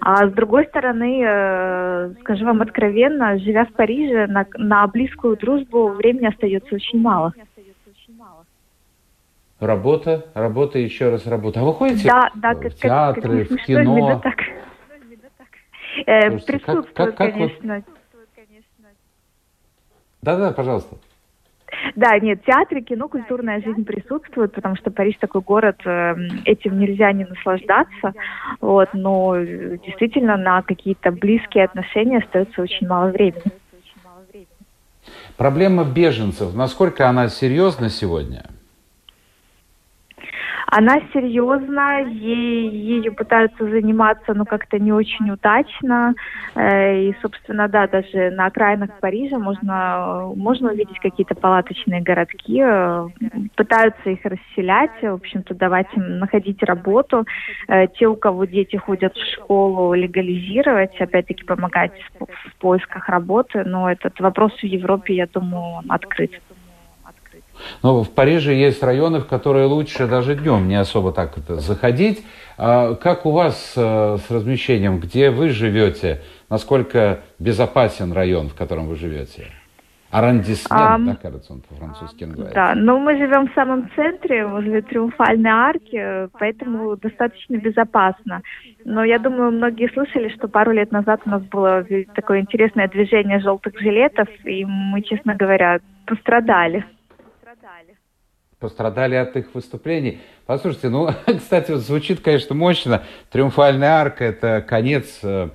А 0.00 0.26
с 0.26 0.32
другой 0.32 0.66
стороны, 0.66 1.22
э, 1.24 2.10
скажу 2.20 2.44
вам 2.44 2.62
откровенно, 2.62 3.38
живя 3.38 3.64
в 3.64 3.72
Париже, 3.72 4.26
на, 4.26 4.46
на 4.56 4.86
близкую 4.86 5.36
дружбу 5.36 5.88
времени 5.88 6.26
остается 6.26 6.74
очень 6.74 7.00
мало. 7.00 7.32
Работа, 9.60 10.26
работа, 10.34 10.78
еще 10.78 11.10
раз 11.10 11.26
работа. 11.26 11.60
А 11.60 11.64
вы 11.64 11.74
ходите 11.74 12.08
да, 12.08 12.30
да, 12.36 12.54
в 12.54 12.74
театры, 12.74 13.44
как, 13.44 13.48
как 13.48 13.60
в 13.60 13.66
кино? 13.66 14.20
Так. 14.22 14.36
Э, 16.06 16.30
Слушайте, 16.30 16.46
присутствует, 16.46 16.94
как, 16.94 17.16
как, 17.16 17.32
конечно. 17.32 17.82
Да-да, 20.22 20.52
пожалуйста. 20.52 20.96
Да, 21.96 22.18
нет, 22.18 22.42
театры, 22.44 22.80
кино, 22.80 23.08
культурная 23.08 23.60
жизнь 23.60 23.84
присутствует, 23.84 24.52
потому 24.52 24.76
что 24.76 24.90
Париж 24.90 25.16
такой 25.20 25.42
город, 25.42 25.76
эм, 25.84 26.40
этим 26.44 26.78
нельзя 26.78 27.12
не 27.12 27.24
наслаждаться, 27.24 28.14
вот, 28.60 28.88
но 28.94 29.36
действительно 29.36 30.36
на 30.36 30.62
какие-то 30.62 31.10
близкие 31.10 31.64
отношения 31.64 32.18
остается 32.18 32.62
очень 32.62 32.86
мало 32.86 33.10
времени. 33.10 33.42
Проблема 35.36 35.84
беженцев, 35.84 36.54
насколько 36.54 37.08
она 37.08 37.28
серьезна 37.28 37.90
сегодня? 37.90 38.44
Она 40.70 41.00
серьезна, 41.14 42.00
ей, 42.00 42.68
ею 42.68 43.14
пытаются 43.14 43.64
заниматься, 43.64 44.34
но 44.34 44.44
как-то 44.44 44.78
не 44.78 44.92
очень 44.92 45.30
удачно. 45.30 46.14
Э, 46.54 47.04
и, 47.04 47.16
собственно, 47.22 47.68
да, 47.68 47.86
даже 47.86 48.30
на 48.30 48.46
окраинах 48.46 48.90
Парижа 49.00 49.38
можно, 49.38 50.30
можно 50.36 50.70
увидеть 50.70 50.98
какие-то 51.00 51.34
палаточные 51.34 52.02
городки. 52.02 52.60
Э, 52.62 53.06
пытаются 53.56 54.10
их 54.10 54.20
расселять, 54.24 55.00
в 55.00 55.14
общем-то, 55.14 55.54
давать 55.54 55.88
им 55.96 56.18
находить 56.18 56.62
работу. 56.62 57.24
Э, 57.68 57.86
те, 57.86 58.06
у 58.06 58.16
кого 58.16 58.44
дети 58.44 58.76
ходят 58.76 59.14
в 59.14 59.32
школу, 59.34 59.94
легализировать, 59.94 61.00
опять-таки 61.00 61.44
помогать 61.44 61.92
в 62.18 62.54
поисках 62.60 63.08
работы. 63.08 63.64
Но 63.64 63.90
этот 63.90 64.20
вопрос 64.20 64.52
в 64.52 64.64
Европе, 64.64 65.14
я 65.14 65.26
думаю, 65.26 65.82
открыт. 65.88 66.32
Но 67.82 68.02
в 68.02 68.10
Париже 68.10 68.54
есть 68.54 68.82
районы, 68.82 69.20
в 69.20 69.26
которые 69.26 69.66
лучше 69.66 70.06
даже 70.06 70.34
днем 70.34 70.68
не 70.68 70.76
особо 70.76 71.12
так 71.12 71.36
заходить. 71.46 72.24
А 72.56 72.94
как 72.94 73.26
у 73.26 73.30
вас 73.30 73.74
э, 73.76 74.18
с 74.26 74.30
размещением? 74.30 74.98
Где 74.98 75.30
вы 75.30 75.50
живете? 75.50 76.22
Насколько 76.50 77.20
безопасен 77.38 78.12
район, 78.12 78.48
в 78.48 78.54
котором 78.54 78.88
вы 78.88 78.96
живете? 78.96 79.46
Арандисмент, 80.10 80.80
um, 80.80 81.04
да, 81.04 81.16
кажется, 81.16 81.52
он 81.52 81.60
по-французски 81.60 82.24
называется. 82.24 82.54
Да, 82.54 82.74
но 82.74 82.98
мы 82.98 83.18
живем 83.18 83.46
в 83.46 83.54
самом 83.54 83.90
центре, 83.94 84.46
возле 84.46 84.80
Триумфальной 84.80 85.50
арки, 85.50 86.28
поэтому 86.38 86.96
достаточно 86.96 87.56
безопасно. 87.56 88.40
Но 88.86 89.04
я 89.04 89.18
думаю, 89.18 89.52
многие 89.52 89.92
слышали, 89.92 90.30
что 90.30 90.48
пару 90.48 90.72
лет 90.72 90.92
назад 90.92 91.20
у 91.26 91.28
нас 91.30 91.42
было 91.42 91.84
такое 92.14 92.40
интересное 92.40 92.88
движение 92.88 93.40
желтых 93.40 93.78
жилетов, 93.78 94.28
и 94.44 94.64
мы, 94.64 95.02
честно 95.02 95.34
говоря, 95.34 95.80
пострадали 96.06 96.86
пострадали 98.58 99.14
от 99.14 99.36
их 99.36 99.54
выступлений. 99.54 100.20
Послушайте, 100.46 100.88
ну, 100.88 101.08
кстати, 101.26 101.70
вот 101.70 101.80
звучит, 101.80 102.20
конечно, 102.20 102.54
мощно. 102.54 103.02
Триумфальная 103.30 103.90
арка– 103.90 104.24
это 104.26 104.64
конец 104.66 105.18
э, 105.22 105.50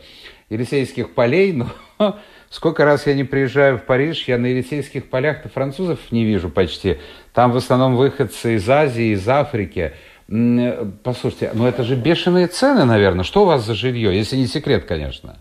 Елисейских 0.50 1.14
полей, 1.14 1.54
но 1.54 1.68
сколько 2.50 2.86
раз 2.86 3.08
я 3.08 3.14
не 3.14 3.24
приезжаю 3.24 3.78
в 3.78 3.84
Париж, 3.84 4.28
я 4.28 4.38
на 4.38 4.48
Елисейских 4.48 5.10
полях-то 5.10 5.50
французов 5.50 6.00
не 6.12 6.24
вижу 6.24 6.50
почти. 6.50 6.98
Там 7.34 7.52
в 7.52 7.58
основном 7.58 7.96
выходцы 7.96 8.56
из 8.56 8.70
Азии, 8.70 9.14
из 9.14 9.28
Африки. 9.28 9.94
Э, 10.30 10.86
послушайте, 11.04 11.52
ну 11.54 11.68
это 11.68 11.84
же 11.84 11.96
бешеные 11.96 12.48
цены, 12.48 12.86
наверное. 12.86 13.24
Что 13.24 13.44
у 13.44 13.46
вас 13.46 13.66
за 13.66 13.76
жилье, 13.76 14.16
если 14.16 14.38
не 14.38 14.48
секрет, 14.48 14.86
конечно? 14.86 15.38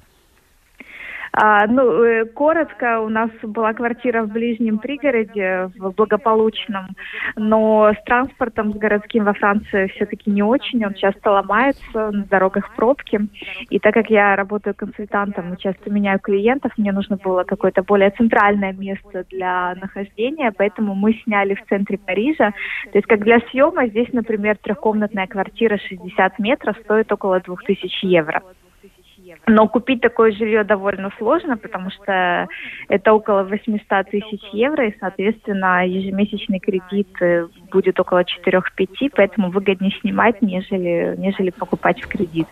А, 1.35 1.67
ну, 1.67 2.05
э, 2.05 2.27
коротко, 2.27 3.01
у 3.01 3.09
нас 3.09 3.31
была 3.43 3.73
квартира 3.73 4.23
в 4.23 4.29
ближнем 4.29 4.79
пригороде, 4.79 5.71
в 5.79 5.91
благополучном, 5.93 6.89
но 7.37 7.91
с 7.95 8.05
транспортом, 8.05 8.75
с 8.75 8.77
городским 8.77 9.25
во 9.25 9.33
Франции 9.33 9.87
все-таки 9.95 10.31
не 10.31 10.43
очень, 10.43 10.85
он 10.85 10.93
часто 10.93 11.31
ломается, 11.31 12.11
на 12.11 12.25
дорогах 12.25 12.75
пробки. 12.77 13.19
И 13.71 13.79
так 13.79 13.95
как 13.95 14.11
я 14.11 14.37
работаю 14.37 14.75
консультантом 14.75 15.55
и 15.55 15.59
часто 15.59 15.91
меняю 15.91 16.19
клиентов, 16.19 16.73
мне 16.77 16.93
нужно 16.93 17.17
было 17.17 17.45
какое-то 17.45 17.83
более 17.83 18.11
центральное 18.11 18.75
место 18.75 19.25
для 19.31 19.75
нахождения, 19.81 20.53
поэтому 20.53 20.95
мы 20.95 21.15
сняли 21.25 21.55
в 21.55 21.67
центре 21.67 21.97
Парижа. 21.97 22.51
То 22.93 22.99
есть 22.99 23.07
как 23.07 23.21
для 23.21 23.41
съема 23.51 23.87
здесь, 23.87 24.13
например, 24.13 24.59
трехкомнатная 24.59 25.27
квартира 25.29 25.79
60 25.79 26.39
метров 26.39 26.77
стоит 26.85 27.11
около 27.11 27.41
2000 27.41 28.05
евро. 28.05 28.43
Но 29.47 29.69
купить 29.69 30.01
такое 30.01 30.31
жилье 30.33 30.63
довольно 30.63 31.11
сложно, 31.19 31.57
потому 31.57 31.91
что 31.91 32.47
это 32.89 33.13
около 33.13 33.43
800 33.43 34.09
тысяч 34.11 34.41
евро, 34.53 34.87
и, 34.87 34.95
соответственно, 35.01 35.87
ежемесячный 35.87 36.61
кредит 36.61 37.09
э, 37.21 37.49
будет 37.71 37.99
около 37.99 38.23
4-5, 38.23 39.11
поэтому 39.17 39.51
выгоднее 39.51 39.93
снимать, 40.01 40.41
нежели, 40.43 41.17
нежели 41.19 41.51
покупать 41.51 42.01
в 42.01 42.07
кредит. 42.07 42.47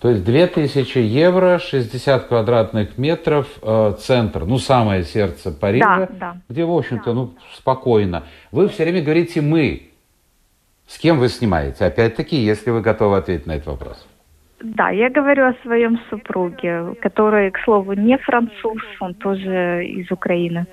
То 0.00 0.08
есть 0.08 0.24
2000 0.24 0.98
евро, 0.98 1.58
60 1.58 2.26
квадратных 2.26 2.96
метров, 2.96 3.46
э, 3.62 3.94
центр, 3.98 4.44
ну, 4.44 4.58
самое 4.58 5.04
сердце 5.04 5.52
Парижа, 5.52 5.98
да, 5.98 6.08
да. 6.18 6.36
где, 6.48 6.64
в 6.64 6.72
общем-то, 6.72 7.04
да. 7.04 7.12
ну, 7.12 7.34
спокойно. 7.54 8.24
Вы 8.50 8.68
все 8.68 8.84
время 8.84 9.02
говорите 9.02 9.42
«мы». 9.42 9.90
С 10.86 10.98
кем 10.98 11.18
вы 11.18 11.28
снимаете? 11.28 11.84
Опять-таки, 11.84 12.36
если 12.36 12.70
вы 12.70 12.80
готовы 12.80 13.16
ответить 13.18 13.46
на 13.46 13.52
этот 13.52 13.68
вопрос. 13.68 14.06
Да, 14.62 14.90
я 14.90 15.10
говорю 15.10 15.46
о 15.46 15.54
своем 15.62 15.98
супруге, 16.08 16.94
который, 17.00 17.50
к 17.50 17.58
слову, 17.64 17.94
не 17.94 18.16
француз, 18.18 18.80
он 19.00 19.14
тоже 19.14 19.84
из 19.84 20.10
Украины. 20.10 20.66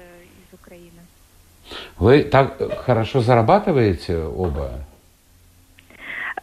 Вы 1.98 2.24
так 2.24 2.58
хорошо 2.86 3.22
зарабатываете 3.22 4.18
оба? 4.18 4.70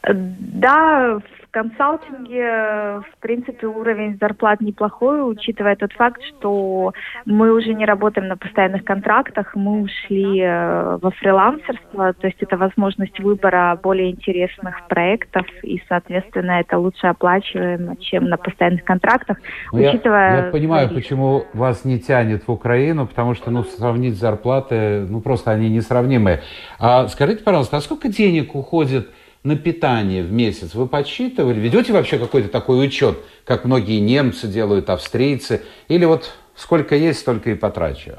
Да, 0.03 1.19
консалтинге, 1.57 3.01
в 3.01 3.21
принципе, 3.21 3.67
уровень 3.67 4.19
зарплат 4.21 4.61
неплохой, 4.61 5.27
учитывая 5.27 5.75
тот 5.75 5.91
факт, 5.95 6.21
что 6.23 6.93
мы 7.25 7.51
уже 7.51 7.73
не 7.73 7.87
работаем 7.87 8.29
на 8.29 8.37
постоянных 8.37 8.85
контрактах, 8.85 9.55
мы 9.55 9.81
ушли 9.81 10.41
э, 10.43 10.99
во 11.01 11.11
фрилансерство, 11.13 12.13
то 12.13 12.27
есть 12.27 12.43
это 12.43 12.59
возможность 12.59 13.19
выбора 13.21 13.79
более 13.83 14.11
интересных 14.11 14.87
проектов, 14.87 15.47
и, 15.63 15.81
соответственно, 15.89 16.61
это 16.61 16.77
лучше 16.77 17.07
оплачиваемо, 17.07 17.97
чем 17.97 18.29
на 18.29 18.37
постоянных 18.37 18.85
контрактах. 18.85 19.39
Ну, 19.73 19.79
учитывая... 19.79 20.37
я, 20.37 20.45
я 20.47 20.53
понимаю, 20.53 20.91
почему 20.91 21.47
вас 21.55 21.87
не 21.87 21.99
тянет 21.99 22.47
в 22.47 22.53
Украину, 22.53 23.07
потому 23.07 23.33
что, 23.33 23.51
ну, 23.51 23.65
сравнить 23.65 24.19
зарплаты, 24.19 25.07
ну, 25.09 25.23
просто 25.23 25.53
они 25.53 25.71
несравнимые. 25.71 26.43
А 26.79 27.09
скажите, 27.09 27.43
пожалуйста, 27.43 27.79
а 27.79 27.81
сколько 27.81 28.09
денег 28.09 28.55
уходит 28.55 29.09
на 29.47 29.57
питание 29.57 30.25
в 30.25 30.33
месяц 30.33 30.75
вы 30.75 30.89
подсчитывали? 30.89 31.61
Ведете 31.61 31.93
вообще 31.93 32.19
какой-то 32.19 32.49
такой 32.49 32.85
учет, 32.85 33.17
как 33.45 33.65
многие 33.65 34.01
немцы 34.01 34.49
делают, 34.49 34.91
австрийцы? 34.91 35.63
Или 35.87 36.05
вот 36.05 36.37
сколько 36.57 36.97
есть, 36.97 37.21
столько 37.21 37.51
и 37.51 37.55
потрачу? 37.55 38.15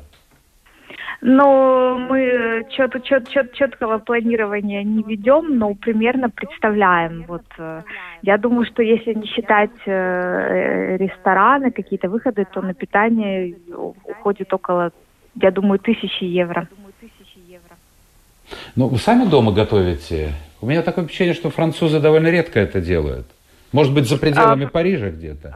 Ну, 1.20 1.98
мы 1.98 2.66
чет, 2.70 3.04
чет, 3.04 3.28
чет, 3.28 3.52
четкого 3.54 3.98
планирования 3.98 4.84
не 4.84 5.04
ведем, 5.04 5.58
но 5.58 5.74
примерно 5.74 6.30
представляем. 6.30 7.26
Вот, 7.28 7.44
э, 7.58 7.82
я 8.22 8.38
думаю, 8.38 8.66
что 8.66 8.84
если 8.84 9.14
не 9.14 9.26
считать 9.26 9.72
э, 9.86 10.96
рестораны, 10.98 11.72
какие-то 11.72 12.08
выходы, 12.08 12.46
то 12.46 12.62
на 12.62 12.74
питание 12.74 13.56
уходит 14.06 14.54
около, 14.54 14.92
я 15.36 15.52
думаю, 15.52 15.80
тысячи 15.80 16.24
евро. 16.24 16.70
Ну, 18.76 18.88
вы 18.88 18.98
сами 18.98 19.26
дома 19.26 19.52
готовите 19.52 20.34
у 20.62 20.66
меня 20.66 20.82
такое 20.82 21.06
впечатление, 21.06 21.36
что 21.36 21.50
французы 21.50 22.00
довольно 22.00 22.28
редко 22.28 22.60
это 22.60 22.82
делают. 22.82 23.28
Может 23.72 23.94
быть, 23.94 24.08
за 24.08 24.18
пределами 24.18 24.66
а, 24.66 24.70
Парижа 24.70 25.10
где-то? 25.10 25.56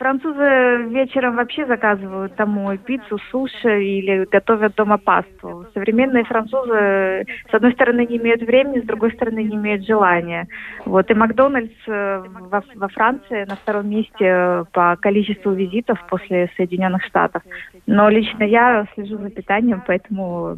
Французы 0.00 0.88
вечером 0.88 1.36
вообще 1.36 1.66
заказывают 1.66 2.34
домой 2.36 2.78
пиццу, 2.78 3.18
суши 3.30 3.84
или 3.84 4.24
готовят 4.24 4.74
дома 4.74 4.96
пасту. 4.96 5.66
Современные 5.74 6.24
французы, 6.24 7.26
с 7.50 7.52
одной 7.52 7.74
стороны, 7.74 8.06
не 8.06 8.16
имеют 8.16 8.40
времени, 8.40 8.80
с 8.80 8.86
другой 8.86 9.12
стороны, 9.12 9.42
не 9.42 9.56
имеют 9.56 9.84
желания. 9.84 10.48
Вот. 10.86 11.10
И 11.10 11.14
Макдональдс 11.14 11.74
э, 11.86 12.24
во, 12.50 12.62
во 12.76 12.88
Франции 12.88 13.44
на 13.44 13.56
втором 13.56 13.90
месте 13.90 14.64
по 14.72 14.96
количеству 14.96 15.52
визитов 15.52 16.02
после 16.08 16.50
Соединенных 16.56 17.04
Штатов. 17.04 17.42
Но 17.86 18.08
лично 18.08 18.44
я 18.44 18.86
слежу 18.94 19.18
за 19.18 19.28
питанием, 19.28 19.82
поэтому 19.86 20.56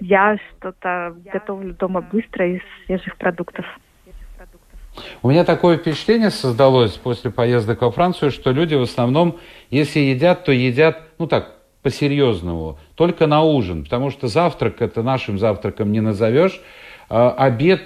я 0.00 0.36
что-то 0.36 1.14
готовлю 1.32 1.74
дома 1.74 2.00
быстро 2.00 2.44
из 2.44 2.62
свежих 2.86 3.16
продуктов. 3.18 3.64
У 5.22 5.30
меня 5.30 5.44
такое 5.44 5.76
впечатление 5.76 6.30
создалось 6.30 6.92
после 6.92 7.30
поездок 7.30 7.82
во 7.82 7.90
Францию, 7.90 8.30
что 8.30 8.50
люди 8.50 8.74
в 8.74 8.82
основном, 8.82 9.38
если 9.70 10.00
едят, 10.00 10.44
то 10.44 10.52
едят, 10.52 11.02
ну 11.18 11.26
так, 11.26 11.56
по-серьезному, 11.82 12.78
только 12.94 13.26
на 13.26 13.42
ужин, 13.42 13.84
потому 13.84 14.10
что 14.10 14.28
завтрак 14.28 14.82
это 14.82 15.02
нашим 15.02 15.38
завтраком 15.38 15.92
не 15.92 16.00
назовешь. 16.00 16.60
А, 17.08 17.30
обед, 17.30 17.82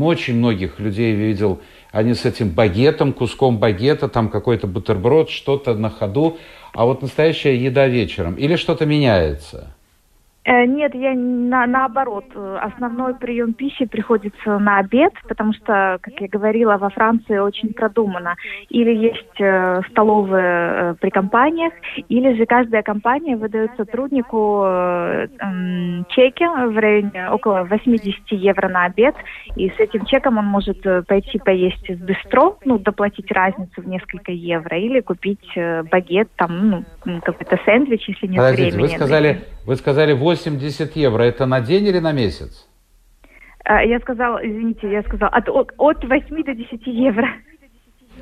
очень 0.00 0.36
многих 0.36 0.80
людей 0.80 1.12
видел, 1.14 1.60
они 1.92 2.14
с 2.14 2.24
этим 2.24 2.50
багетом, 2.50 3.12
куском 3.12 3.58
багета, 3.58 4.08
там 4.08 4.28
какой-то 4.28 4.66
бутерброд, 4.66 5.30
что-то 5.30 5.74
на 5.74 5.88
ходу, 5.88 6.38
а 6.74 6.84
вот 6.84 7.02
настоящая 7.02 7.56
еда 7.56 7.86
вечером. 7.86 8.34
Или 8.34 8.56
что-то 8.56 8.86
меняется? 8.86 9.75
Э, 10.46 10.64
нет, 10.64 10.94
я 10.94 11.12
на, 11.14 11.66
наоборот. 11.66 12.24
Основной 12.60 13.14
прием 13.14 13.52
пищи 13.52 13.84
приходится 13.84 14.58
на 14.58 14.78
обед, 14.78 15.12
потому 15.28 15.52
что, 15.52 15.98
как 16.00 16.14
я 16.20 16.28
говорила, 16.28 16.78
во 16.78 16.88
Франции 16.88 17.38
очень 17.38 17.74
продумано. 17.74 18.36
Или 18.68 18.94
есть 18.94 19.40
э, 19.40 19.80
столовые 19.90 20.44
э, 20.44 20.94
при 21.00 21.10
компаниях, 21.10 21.72
или 22.08 22.34
же 22.36 22.46
каждая 22.46 22.82
компания 22.84 23.36
выдает 23.36 23.72
сотруднику 23.76 24.62
э, 24.64 25.26
э, 25.26 26.04
чеки 26.10 26.44
в 26.44 26.78
районе 26.78 27.28
около 27.30 27.64
80 27.64 28.30
евро 28.30 28.68
на 28.68 28.84
обед, 28.84 29.16
и 29.56 29.68
с 29.70 29.80
этим 29.80 30.04
чеком 30.06 30.38
он 30.38 30.44
может 30.44 30.86
э, 30.86 31.02
пойти 31.02 31.40
поесть 31.40 31.88
в 31.88 32.04
бистро, 32.04 32.56
ну, 32.64 32.78
доплатить 32.78 33.32
разницу 33.32 33.82
в 33.82 33.88
несколько 33.88 34.30
евро, 34.30 34.78
или 34.78 35.00
купить 35.00 35.56
э, 35.56 35.82
багет, 35.82 36.28
там, 36.36 36.84
ну, 37.04 37.20
какой-то 37.20 37.58
сэндвич, 37.64 38.08
если 38.08 38.28
нет 38.28 38.36
Подождите, 38.36 38.76
времени. 38.76 38.82
Вы 38.82 38.96
сказали, 38.96 39.40
вы 39.66 39.74
сказали 39.74 40.12
8 40.12 40.35
80 40.36 40.96
евро, 40.96 41.22
это 41.22 41.46
на 41.46 41.60
день 41.60 41.86
или 41.86 41.98
на 41.98 42.12
месяц? 42.12 42.66
Я 43.64 43.98
сказал, 44.00 44.38
извините, 44.38 44.90
я 44.90 45.02
сказал, 45.02 45.28
от, 45.32 45.48
от 45.48 46.04
8 46.04 46.44
до 46.44 46.54
10 46.54 46.86
евро. 46.86 47.28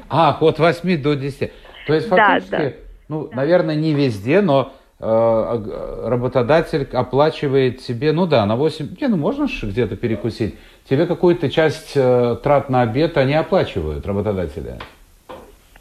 А, 0.08 0.36
от 0.40 0.58
8 0.58 1.02
до 1.02 1.14
10. 1.14 1.52
То 1.86 1.94
есть 1.94 2.08
фактически, 2.08 2.50
да, 2.50 2.58
да. 2.58 2.72
ну, 3.08 3.28
да. 3.28 3.36
наверное, 3.36 3.74
не 3.74 3.92
везде, 3.92 4.40
но 4.40 4.72
э, 5.00 6.06
работодатель 6.06 6.88
оплачивает 6.92 7.80
тебе, 7.80 8.12
ну 8.12 8.26
да, 8.26 8.46
на 8.46 8.56
8, 8.56 8.96
не, 8.98 9.08
ну 9.08 9.18
можно 9.18 9.48
же 9.48 9.66
где-то 9.66 9.96
перекусить. 9.96 10.54
Тебе 10.88 11.06
какую-то 11.06 11.50
часть 11.50 11.92
э, 11.94 12.36
трат 12.42 12.70
на 12.70 12.80
обед 12.80 13.18
они 13.18 13.34
оплачивают, 13.34 14.06
работодатели. 14.06 14.78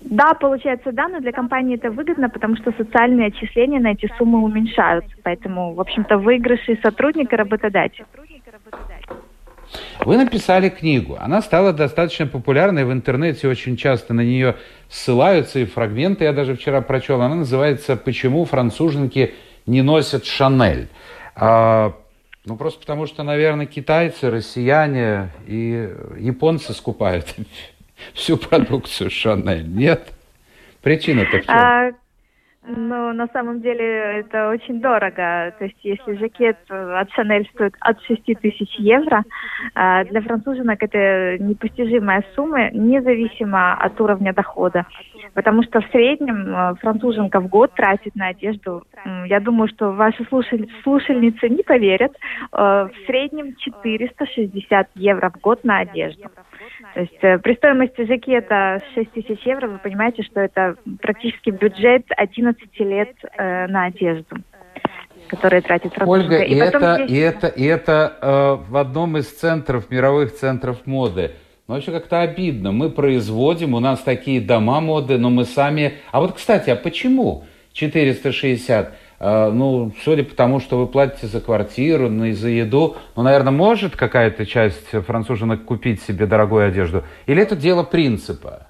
Да, 0.06 0.34
получается, 0.34 0.92
да, 0.92 1.08
но 1.08 1.22
для 1.22 1.32
компании 1.32 1.76
это 1.76 1.90
выгодно, 1.90 2.30
потому 2.30 2.58
что 2.58 2.74
социальные 2.74 3.28
отчисления 3.28 3.80
на 3.80 3.94
эти 3.94 4.12
суммы 4.18 4.44
уменьшаются. 4.44 5.12
Поэтому, 5.24 5.74
в 5.74 5.82
общем-то, 5.82 6.18
выигрыши 6.18 6.78
сотрудника 6.82 7.36
и 7.36 7.40
работодателя. 7.40 8.06
Вы 10.02 10.18
написали 10.18 10.70
книгу. 10.70 11.18
Она 11.20 11.42
стала 11.42 11.72
достаточно 11.74 12.28
популярной 12.28 12.84
в 12.84 12.92
интернете, 12.92 13.48
очень 13.48 13.78
часто 13.78 14.14
на 14.14 14.22
нее 14.22 14.56
ссылаются 14.90 15.60
и 15.60 15.66
фрагменты. 15.66 16.26
Я 16.26 16.34
даже 16.34 16.56
вчера 16.56 16.82
прочел. 16.82 17.22
Она 17.22 17.36
называется 17.36 17.96
«Почему 17.96 18.46
француженки 18.46 19.34
не 19.66 19.82
носят 19.82 20.26
Шанель?». 20.26 20.90
А, 21.36 21.94
ну, 22.46 22.58
просто 22.58 22.82
потому 22.82 23.08
что, 23.08 23.24
наверное, 23.24 23.66
китайцы, 23.66 24.30
россияне 24.30 25.30
и 25.48 25.90
японцы 26.20 26.74
скупают 26.74 27.34
всю 28.14 28.38
продукцию 28.38 29.10
Шанель. 29.10 29.68
Нет? 29.68 30.12
Причина-то 30.82 31.40
в 31.40 31.46
чем? 31.46 31.56
А, 31.56 31.92
ну, 32.66 33.12
на 33.12 33.28
самом 33.28 33.62
деле 33.62 34.20
это 34.20 34.50
очень 34.50 34.80
дорого. 34.80 35.54
То 35.60 35.66
есть, 35.66 35.78
если 35.84 36.16
жакет 36.16 36.58
от 36.70 37.12
Шанель 37.12 37.50
стоит 37.54 37.76
от 37.80 38.02
6 38.04 38.24
тысяч 38.42 38.74
евро, 38.78 39.24
а, 39.76 40.06
для 40.06 40.22
француженок 40.22 40.82
это 40.82 41.38
непостижимая 41.44 42.24
сумма, 42.36 42.70
независимо 42.72 43.74
от 43.74 44.00
уровня 44.00 44.34
дохода. 44.34 44.86
Потому 45.34 45.64
что 45.64 45.82
в 45.82 45.86
среднем 45.90 46.48
э, 46.48 46.76
француженка 46.76 47.40
в 47.40 47.48
год 47.48 47.74
тратит 47.74 48.16
на 48.16 48.28
одежду, 48.28 48.84
я 49.26 49.40
думаю, 49.40 49.68
что 49.68 49.92
ваши 49.92 50.24
слушаль... 50.26 50.68
слушальницы 50.84 51.50
не 51.50 51.64
поверят, 51.64 52.14
э, 52.14 52.58
в 52.58 52.92
среднем 53.08 53.56
460 53.56 54.90
евро 54.96 55.32
в 55.32 55.42
год 55.42 55.64
на 55.64 55.80
одежду. 55.80 56.30
То 56.94 57.00
есть 57.00 57.18
э, 57.22 57.40
при 57.40 57.56
стоимости 57.56 58.06
жакета 58.06 58.80
6 58.94 59.12
тысяч 59.12 59.40
евро 59.46 59.68
вы 59.68 59.78
понимаете, 59.80 60.24
что 60.24 60.40
это 60.40 60.76
практически 61.02 61.50
бюджет 61.50 62.06
11 62.16 62.80
лет 62.80 63.16
на 63.38 63.86
одежду 63.86 64.38
которые 65.30 65.62
тратит 65.62 65.94
Ольга, 66.06 66.40
и, 66.40 66.54
и, 66.54 66.58
это, 66.58 66.96
здесь... 66.96 67.12
и 67.12 67.18
это, 67.18 67.48
и 67.48 67.64
это 67.64 68.18
э, 68.22 68.72
в 68.72 68.78
одном 68.78 69.18
из 69.18 69.28
центров, 69.30 69.90
мировых 69.90 70.34
центров 70.36 70.86
моды. 70.86 71.32
Ну, 71.68 71.76
вообще 71.76 71.92
как-то 71.92 72.22
обидно. 72.22 72.74
Мы 72.74 72.90
производим, 72.90 73.74
у 73.74 73.80
нас 73.80 74.02
такие 74.02 74.42
дома 74.42 74.82
моды, 74.82 75.18
но 75.18 75.30
мы 75.30 75.46
сами... 75.46 75.94
А 76.12 76.20
вот, 76.20 76.34
кстати, 76.34 76.70
а 76.70 76.76
почему 76.76 77.46
460? 77.72 78.94
А, 79.20 79.50
ну, 79.50 79.94
судя 80.04 80.26
по 80.26 80.36
тому, 80.36 80.60
что 80.60 80.78
вы 80.78 80.88
платите 80.88 81.28
за 81.28 81.40
квартиру, 81.40 82.10
ну 82.10 82.26
и 82.26 82.34
за 82.34 82.50
еду, 82.50 82.98
ну, 83.16 83.24
наверное, 83.24 83.54
может 83.54 83.96
какая-то 83.96 84.46
часть 84.46 84.90
француженок 84.90 85.64
купить 85.64 86.02
себе 86.02 86.26
дорогую 86.26 86.68
одежду? 86.68 87.04
Или 87.28 87.42
это 87.42 87.56
дело 87.56 87.84
принципа? 87.84 88.68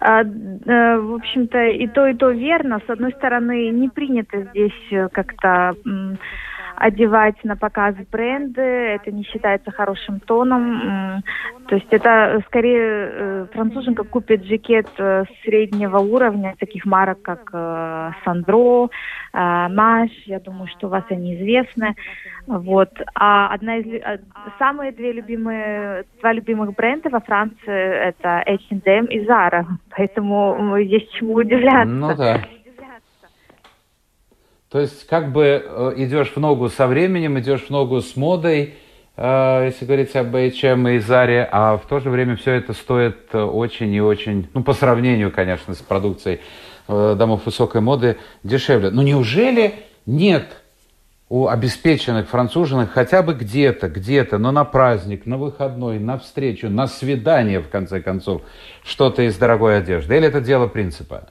А, 0.00 0.22
э, 0.22 0.98
в 0.98 1.14
общем-то, 1.14 1.68
и 1.68 1.86
то, 1.86 2.08
и 2.08 2.14
то 2.14 2.30
верно. 2.30 2.80
С 2.84 2.90
одной 2.90 3.12
стороны, 3.12 3.70
не 3.70 3.88
принято 3.88 4.48
здесь 4.50 4.72
э, 4.90 5.08
как-то 5.12 5.76
одевать 6.76 7.42
на 7.44 7.56
показ 7.56 7.94
бренды, 8.10 8.60
это 8.60 9.10
не 9.10 9.24
считается 9.24 9.70
хорошим 9.70 10.20
тоном. 10.20 11.22
То 11.68 11.74
есть 11.74 11.88
это 11.90 12.40
скорее 12.46 12.80
э, 12.80 13.46
француженка 13.52 14.04
купит 14.04 14.44
жакет 14.44 14.88
э, 14.98 15.24
среднего 15.42 15.98
уровня, 15.98 16.54
таких 16.58 16.84
марок, 16.84 17.22
как 17.22 17.50
э, 17.52 18.10
Сандро, 18.24 18.88
Маш, 19.32 20.10
я 20.26 20.40
думаю, 20.40 20.68
что 20.68 20.86
у 20.86 20.90
вас 20.90 21.04
они 21.10 21.36
известны. 21.36 21.94
Вот. 22.46 22.90
А 23.14 23.48
одна 23.48 23.78
из 23.78 24.20
самые 24.58 24.92
две 24.92 25.12
любимые, 25.12 26.04
два 26.20 26.32
любимых 26.32 26.74
бренда 26.74 27.10
во 27.10 27.20
Франции 27.20 27.58
это 27.66 28.42
H&M 28.46 29.06
и 29.06 29.26
Zara, 29.26 29.64
поэтому 29.90 30.76
есть 30.76 31.12
чему 31.12 31.34
удивляться. 31.34 31.92
Ну 31.92 32.14
да. 32.16 32.40
То 34.76 34.80
есть 34.80 35.06
как 35.06 35.32
бы 35.32 35.64
э, 35.64 35.92
идешь 35.96 36.32
в 36.32 36.36
ногу 36.36 36.68
со 36.68 36.86
временем, 36.86 37.38
идешь 37.38 37.62
в 37.62 37.70
ногу 37.70 38.02
с 38.02 38.14
модой, 38.14 38.74
э, 39.16 39.62
если 39.64 39.86
говорить 39.86 40.14
об 40.14 40.36
H&M 40.36 40.88
и 40.88 40.98
Заре, 40.98 41.48
а 41.50 41.78
в 41.78 41.86
то 41.86 41.98
же 41.98 42.10
время 42.10 42.36
все 42.36 42.52
это 42.52 42.74
стоит 42.74 43.16
э, 43.32 43.40
очень 43.40 43.90
и 43.94 44.02
очень, 44.02 44.50
ну 44.52 44.62
по 44.62 44.74
сравнению, 44.74 45.32
конечно, 45.32 45.72
с 45.72 45.78
продукцией 45.78 46.40
домов 46.88 47.46
высокой 47.46 47.80
моды, 47.80 48.18
дешевле. 48.42 48.90
Но 48.90 49.02
неужели 49.02 49.76
нет 50.04 50.44
у 51.30 51.48
обеспеченных 51.48 52.28
француженок 52.28 52.90
хотя 52.90 53.22
бы 53.22 53.32
где-то, 53.32 53.88
где-то, 53.88 54.36
но 54.36 54.52
на 54.52 54.66
праздник, 54.66 55.24
на 55.24 55.38
выходной, 55.38 55.98
на 55.98 56.18
встречу, 56.18 56.68
на 56.68 56.86
свидание, 56.86 57.60
в 57.60 57.70
конце 57.70 58.02
концов, 58.02 58.42
что-то 58.84 59.22
из 59.22 59.38
дорогой 59.38 59.78
одежды? 59.78 60.18
Или 60.18 60.28
это 60.28 60.42
дело 60.42 60.66
принципа? 60.66 61.30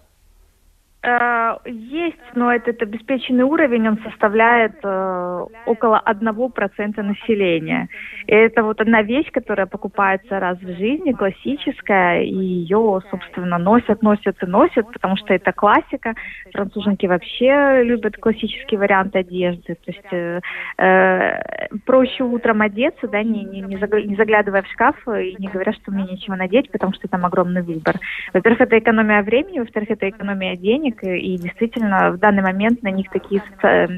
Э, 1.05 1.57
есть, 1.65 2.17
но 2.33 2.51
этот 2.51 2.81
обеспеченный 2.81 3.43
уровень, 3.43 3.87
он 3.87 3.99
составляет 4.03 4.73
э, 4.83 5.45
около 5.65 6.01
1% 6.05 7.01
населения. 7.01 7.89
И 8.25 8.33
это 8.33 8.63
вот 8.63 8.81
одна 8.81 9.03
вещь, 9.03 9.29
которая 9.31 9.67
покупается 9.67 10.39
раз 10.39 10.57
в 10.57 10.77
жизни, 10.77 11.11
классическая, 11.11 12.23
и 12.23 12.33
ее, 12.33 13.01
собственно, 13.11 13.59
носят, 13.59 14.01
носят 14.01 14.41
и 14.41 14.45
носят, 14.47 14.91
потому 14.91 15.15
что 15.17 15.33
это 15.33 15.51
классика. 15.51 16.15
Француженки 16.51 17.05
вообще 17.05 17.83
любят 17.83 18.17
классические 18.17 18.79
варианты 18.79 19.19
одежды. 19.19 19.75
То 19.75 19.91
есть 19.91 20.11
э, 20.11 20.39
э, 20.79 21.67
проще 21.85 22.23
утром 22.23 22.61
одеться, 22.61 23.07
да, 23.07 23.21
не, 23.21 23.43
не, 23.43 23.61
не 23.61 24.15
заглядывая 24.15 24.63
в 24.63 24.67
шкаф 24.67 24.95
и 25.07 25.35
не 25.37 25.47
говоря, 25.49 25.73
что 25.73 25.91
мне 25.91 26.05
нечего 26.05 26.35
надеть, 26.35 26.71
потому 26.71 26.93
что 26.93 27.07
там 27.07 27.25
огромный 27.25 27.61
выбор. 27.61 27.95
Во-первых, 28.33 28.61
это 28.61 28.79
экономия 28.79 29.21
времени, 29.21 29.59
во-вторых, 29.59 29.91
это 29.91 30.09
экономия 30.09 30.55
денег, 30.55 30.94
денег, 31.01 31.23
и, 31.23 31.38
действительно 31.38 32.12
в 32.12 32.17
данный 32.17 32.43
момент 32.43 32.84
на 32.84 32.89
них 32.89 33.10
такие, 33.10 33.41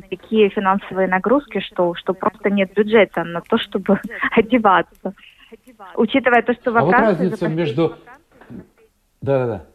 такие 0.09 0.49
финансовые 0.49 1.07
нагрузки, 1.07 1.59
что, 1.59 1.95
что 1.95 2.13
просто 2.13 2.49
нет 2.49 2.73
бюджета 2.73 3.23
на 3.23 3.41
то, 3.41 3.57
чтобы 3.57 3.99
одеваться. 4.31 5.13
Учитывая 5.95 6.41
то, 6.41 6.53
что 6.53 6.71
во 6.71 6.79
а 6.79 6.83
вот 6.83 6.93
разница 6.93 7.47
между... 7.47 7.95
Да-да-да. 9.21 9.65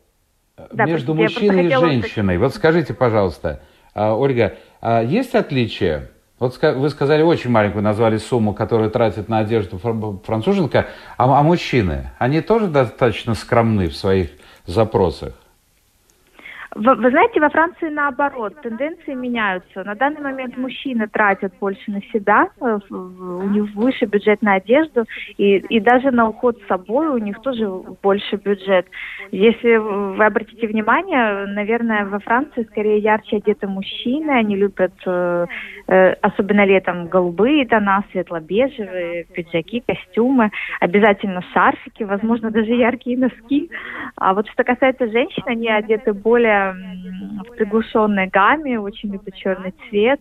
Да, 0.71 0.85
между 0.85 1.15
мужчиной 1.15 1.67
и 1.67 1.75
женщиной. 1.75 2.39
Вот 2.39 2.55
скажите, 2.55 2.95
пожалуйста, 2.95 3.63
а, 3.95 4.15
Ольга, 4.15 4.59
а 4.81 5.03
есть 5.03 5.35
отличие? 5.35 6.11
Вот 6.39 6.61
вы 6.61 6.91
сказали 6.91 7.23
очень 7.23 7.51
маленькую, 7.51 7.83
назвали 7.83 8.19
сумму, 8.19 8.53
которую 8.53 8.91
тратит 8.91 9.29
на 9.29 9.39
одежду 9.39 9.79
француженка, 9.79 10.89
а, 11.17 11.41
а 11.41 11.43
мужчины, 11.43 12.11
они 12.19 12.43
тоже 12.43 12.67
достаточно 12.67 13.35
скромны 13.35 13.89
в 13.89 13.97
своих 13.97 14.31
запросах? 14.67 15.42
Вы, 16.75 17.11
знаете, 17.11 17.41
во 17.41 17.51
Франции 17.51 17.89
наоборот, 17.89 18.55
тенденции 18.63 19.15
меняются. 19.15 19.85
На 19.85 19.95
данный 19.95 20.23
момент 20.23 20.57
мужчины 20.57 21.07
тратят 21.07 21.53
больше 21.61 21.91
на 21.91 22.01
себя, 22.13 22.49
э, 22.61 22.79
у 22.91 23.49
них 23.49 23.75
выше 23.75 24.07
бюджет 24.07 24.41
на 24.41 24.55
одежду, 24.55 25.05
и, 25.37 25.57
и 25.59 25.81
даже 25.81 26.11
на 26.11 26.29
уход 26.29 26.59
с 26.63 26.67
собой 26.69 27.09
у 27.09 27.19
них 27.19 27.41
тоже 27.43 27.69
больше 28.03 28.37
бюджет. 28.37 28.87
Если 29.33 29.77
вы 29.77 30.25
обратите 30.25 30.67
внимание, 30.67 31.47
наверное, 31.47 32.07
во 32.07 32.21
Франции 32.21 32.67
скорее 32.71 32.99
ярче 32.99 33.37
одеты 33.37 33.67
мужчины, 33.67 34.31
они 34.31 34.57
любят, 34.57 34.95
э, 35.05 35.47
э, 35.89 36.13
особенно 36.23 36.65
летом, 36.65 37.09
голубые 37.09 37.67
тона, 37.67 38.03
светло-бежевые, 38.13 39.25
пиджаки, 39.25 39.83
костюмы, 39.87 40.51
обязательно 40.81 41.43
шарфики, 41.53 42.05
возможно, 42.05 42.51
даже 42.51 42.73
яркие 42.73 43.19
носки. 43.19 43.71
А 44.17 44.33
вот 44.33 44.49
что 44.49 44.65
касается 44.65 45.11
женщин, 45.11 45.43
они 45.47 45.69
одеты 45.69 46.15
более 46.15 46.62
в 46.71 47.57
приглушенной 47.57 48.29
гамме, 48.29 48.79
очень 48.79 49.13
любят 49.13 49.35
черный 49.35 49.75
цвет. 49.89 50.21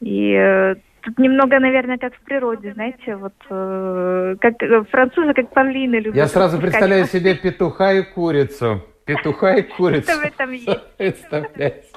И 0.00 0.32
э, 0.32 0.76
тут 1.02 1.18
немного, 1.18 1.58
наверное, 1.58 1.98
как 1.98 2.14
в 2.14 2.20
природе, 2.20 2.72
знаете, 2.74 3.16
вот 3.16 3.34
э, 3.50 4.36
как 4.40 4.54
французы, 4.90 5.34
как 5.34 5.50
павлины 5.50 5.96
любят. 5.96 6.16
Я 6.16 6.26
сразу 6.26 6.60
представляю 6.60 7.06
себе 7.06 7.34
петуха 7.34 7.92
и 7.92 8.02
курицу. 8.02 8.82
Петуха 9.04 9.54
и 9.54 9.62
курицу. 9.62 10.10
Что 10.10 10.20
в 10.20 10.24
этом 10.24 10.52
есть? 11.58 11.94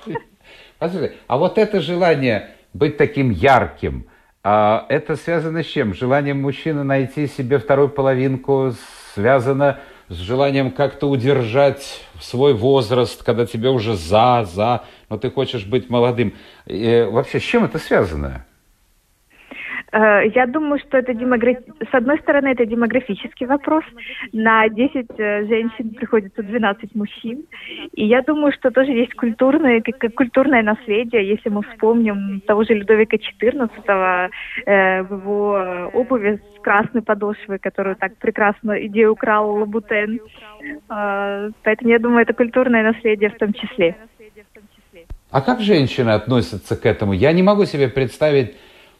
А 1.28 1.38
вот 1.38 1.58
это 1.58 1.80
желание 1.80 2.50
быть 2.74 2.98
таким 2.98 3.30
ярким, 3.32 4.06
а 4.44 4.86
это 4.90 5.16
связано 5.16 5.64
с 5.64 5.66
чем? 5.66 5.94
Желанием 5.94 6.42
мужчины 6.42 6.84
найти 6.84 7.28
себе 7.28 7.58
вторую 7.58 7.90
половинку 7.90 8.72
связано 9.14 9.80
с 9.97 9.97
желанием 10.16 10.72
как-то 10.72 11.10
удержать 11.10 12.02
свой 12.22 12.54
возраст, 12.54 13.24
когда 13.24 13.46
тебе 13.46 13.70
уже 13.70 13.96
за, 13.96 14.48
за, 14.52 14.84
но 15.10 15.18
ты 15.18 15.30
хочешь 15.30 15.66
быть 15.66 15.90
молодым. 15.90 16.34
И 16.66 17.08
вообще, 17.10 17.40
с 17.40 17.44
чем 17.44 17.66
это 17.66 17.78
связано? 17.80 18.46
Э, 19.92 20.28
я 20.36 20.46
думаю, 20.48 20.80
что 20.80 20.98
это 20.98 21.14
демограф... 21.14 21.58
с 21.80 21.94
одной 21.94 22.20
стороны 22.20 22.48
это 22.48 22.66
демографический 22.66 23.46
вопрос. 23.46 23.84
На 24.34 24.68
10 24.68 25.08
э, 25.18 25.46
женщин 25.48 25.92
приходится 25.92 26.44
12 26.44 26.96
мужчин. 26.96 27.46
И 27.94 28.06
я 28.06 28.22
думаю, 28.22 28.52
что 28.52 28.72
тоже 28.72 28.92
есть 28.92 29.14
культурное, 29.14 29.82
культурное 30.16 30.62
наследие. 30.62 31.28
Если 31.28 31.50
мы 31.50 31.62
вспомним 31.64 32.42
того 32.42 32.64
же 32.64 32.74
Людовика 32.74 33.18
XIV, 33.18 34.30
э, 34.66 35.00
его 35.10 35.90
обуви 35.94 36.40
с 36.58 36.62
красной 36.62 37.02
подошвой, 37.02 37.60
которую 37.60 37.96
так 37.96 38.18
прекрасно 38.18 38.74
идею 38.88 39.14
украл 39.14 39.56
Лабутен. 39.56 40.20
Поэтому 40.88 41.90
я 41.90 42.00
думаю, 42.00 42.24
это 42.24 42.34
культурное 42.34 42.84
наследие 42.84 43.30
в 43.30 43.38
том 43.38 43.54
числе. 43.54 43.96
А 45.32 45.42
как 45.42 45.60
женщины 45.60 46.12
относятся 46.12 46.76
к 46.76 46.86
этому? 46.86 47.14
Я 47.14 47.32
не 47.34 47.44
могу 47.44 47.66
себе 47.66 47.88
представить 47.90 48.56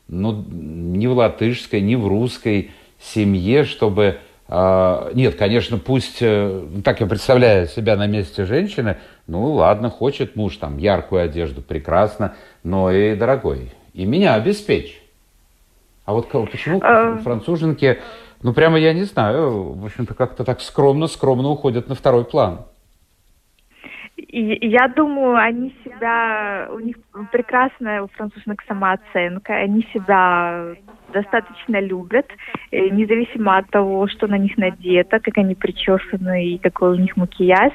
ну, 0.08 0.46
ни 0.50 1.08
в 1.08 1.14
латышской, 1.14 1.82
ни 1.82 1.96
в 1.96 2.08
русской 2.08 2.72
семье, 3.00 3.64
чтобы... 3.64 4.20
Э, 4.48 5.12
нет, 5.14 5.36
конечно, 5.36 5.78
пусть, 5.78 6.18
э, 6.22 6.64
так 6.84 7.02
я 7.02 7.08
представляю 7.08 7.68
себя 7.68 7.96
на 7.96 8.08
месте 8.08 8.46
женщины, 8.46 8.98
ну 9.28 9.54
ладно, 9.54 9.90
хочет 9.90 10.36
муж 10.36 10.58
там 10.58 10.78
яркую 10.78 11.24
одежду, 11.24 11.62
прекрасно, 11.62 12.36
но 12.64 12.92
и 12.92 13.16
дорогой, 13.16 13.74
и 13.94 14.06
меня 14.06 14.36
обеспечь. 14.36 15.02
А 16.06 16.14
вот 16.14 16.30
почему 16.30 16.80
а... 16.82 17.18
француженки, 17.18 18.00
ну 18.42 18.54
прямо 18.54 18.80
я 18.80 18.94
не 18.94 19.04
знаю, 19.04 19.74
в 19.74 19.86
общем-то 19.86 20.14
как-то 20.14 20.46
так 20.46 20.62
скромно-скромно 20.62 21.50
уходят 21.50 21.90
на 21.90 21.96
второй 21.96 22.24
план? 22.24 22.62
Я 24.40 24.88
думаю, 24.90 25.38
они 25.38 25.74
себя, 25.84 26.68
у 26.72 26.80
них 26.80 26.98
прекрасная 27.32 28.04
у 28.04 28.08
француженок 28.08 28.62
самооценка, 28.68 29.56
они 29.56 29.82
себя 29.94 30.76
достаточно 31.14 31.80
любят, 31.80 32.26
э, 32.72 32.90
независимо 32.90 33.58
от 33.58 33.70
того, 33.70 34.08
что 34.08 34.28
на 34.28 34.38
них 34.38 34.58
надето, 34.58 35.20
как 35.20 35.38
они 35.38 35.56
причесаны 35.56 36.46
и 36.46 36.58
какой 36.58 36.92
у 36.92 36.96
них 36.96 37.16
макияж. 37.18 37.74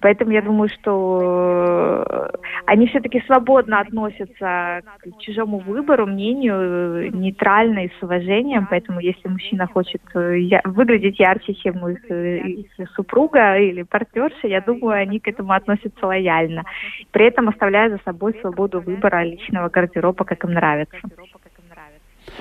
Поэтому 0.00 0.30
я 0.30 0.42
думаю, 0.42 0.68
что 0.68 2.04
э, 2.06 2.30
они 2.66 2.86
все-таки 2.86 3.22
свободно 3.26 3.80
относятся 3.80 4.82
к 5.00 5.20
чужому 5.20 5.58
выбору, 5.58 6.06
мнению, 6.06 6.56
э, 6.56 7.08
нейтрально 7.08 7.86
и 7.86 7.90
с 7.98 8.02
уважением. 8.02 8.66
Поэтому 8.68 9.00
если 9.00 9.28
мужчина 9.28 9.66
хочет 9.66 10.02
выглядеть 10.12 11.18
ярче, 11.18 11.54
чем 11.54 11.88
их, 11.88 12.04
их 12.10 12.90
супруга 12.94 13.56
или 13.56 13.82
партнерша, 13.82 14.46
я 14.46 14.60
думаю, 14.60 15.00
они 15.00 15.18
к 15.18 15.28
этому 15.28 15.52
относятся 15.52 16.06
лояльно. 16.06 16.64
При 17.10 17.26
этом 17.26 17.48
оставляя 17.48 17.90
за 17.90 17.98
собой 18.04 18.34
свободу 18.40 18.80
выбора 18.80 19.24
личного 19.24 19.68
гардероба, 19.68 20.24
как 20.24 20.44
им 20.44 20.52
нравится. 20.52 20.98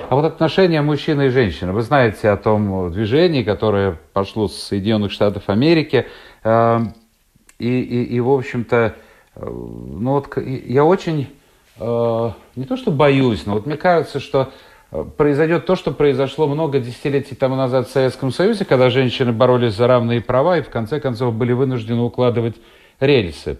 А 0.09 0.15
вот 0.15 0.25
отношения 0.25 0.81
мужчины 0.81 1.27
и 1.27 1.29
женщины. 1.29 1.71
Вы 1.71 1.81
знаете 1.81 2.29
о 2.29 2.37
том 2.37 2.91
движении, 2.91 3.43
которое 3.43 3.97
пошло 4.13 4.47
с 4.47 4.55
Соединенных 4.55 5.11
Штатов 5.11 5.43
Америки. 5.47 6.07
Э, 6.43 6.79
и, 7.59 7.79
и, 7.79 8.03
и 8.15 8.19
в 8.19 8.29
общем-то, 8.29 8.95
э, 9.35 9.45
ну 9.45 10.11
вот 10.11 10.37
я 10.37 10.83
очень, 10.83 11.29
э, 11.79 12.31
не 12.55 12.65
то 12.65 12.75
что 12.75 12.91
боюсь, 12.91 13.45
но 13.45 13.53
вот 13.53 13.65
мне 13.65 13.77
кажется, 13.77 14.19
что 14.19 14.51
произойдет 15.17 15.65
то, 15.65 15.75
что 15.75 15.91
произошло 15.91 16.47
много 16.47 16.79
десятилетий 16.79 17.35
тому 17.35 17.55
назад 17.55 17.87
в 17.87 17.91
Советском 17.91 18.31
Союзе, 18.31 18.65
когда 18.65 18.89
женщины 18.89 19.31
боролись 19.31 19.73
за 19.73 19.87
равные 19.87 20.21
права 20.21 20.57
и 20.57 20.61
в 20.61 20.69
конце 20.69 20.99
концов 20.99 21.33
были 21.33 21.53
вынуждены 21.53 22.01
укладывать 22.01 22.55
рельсы 22.99 23.57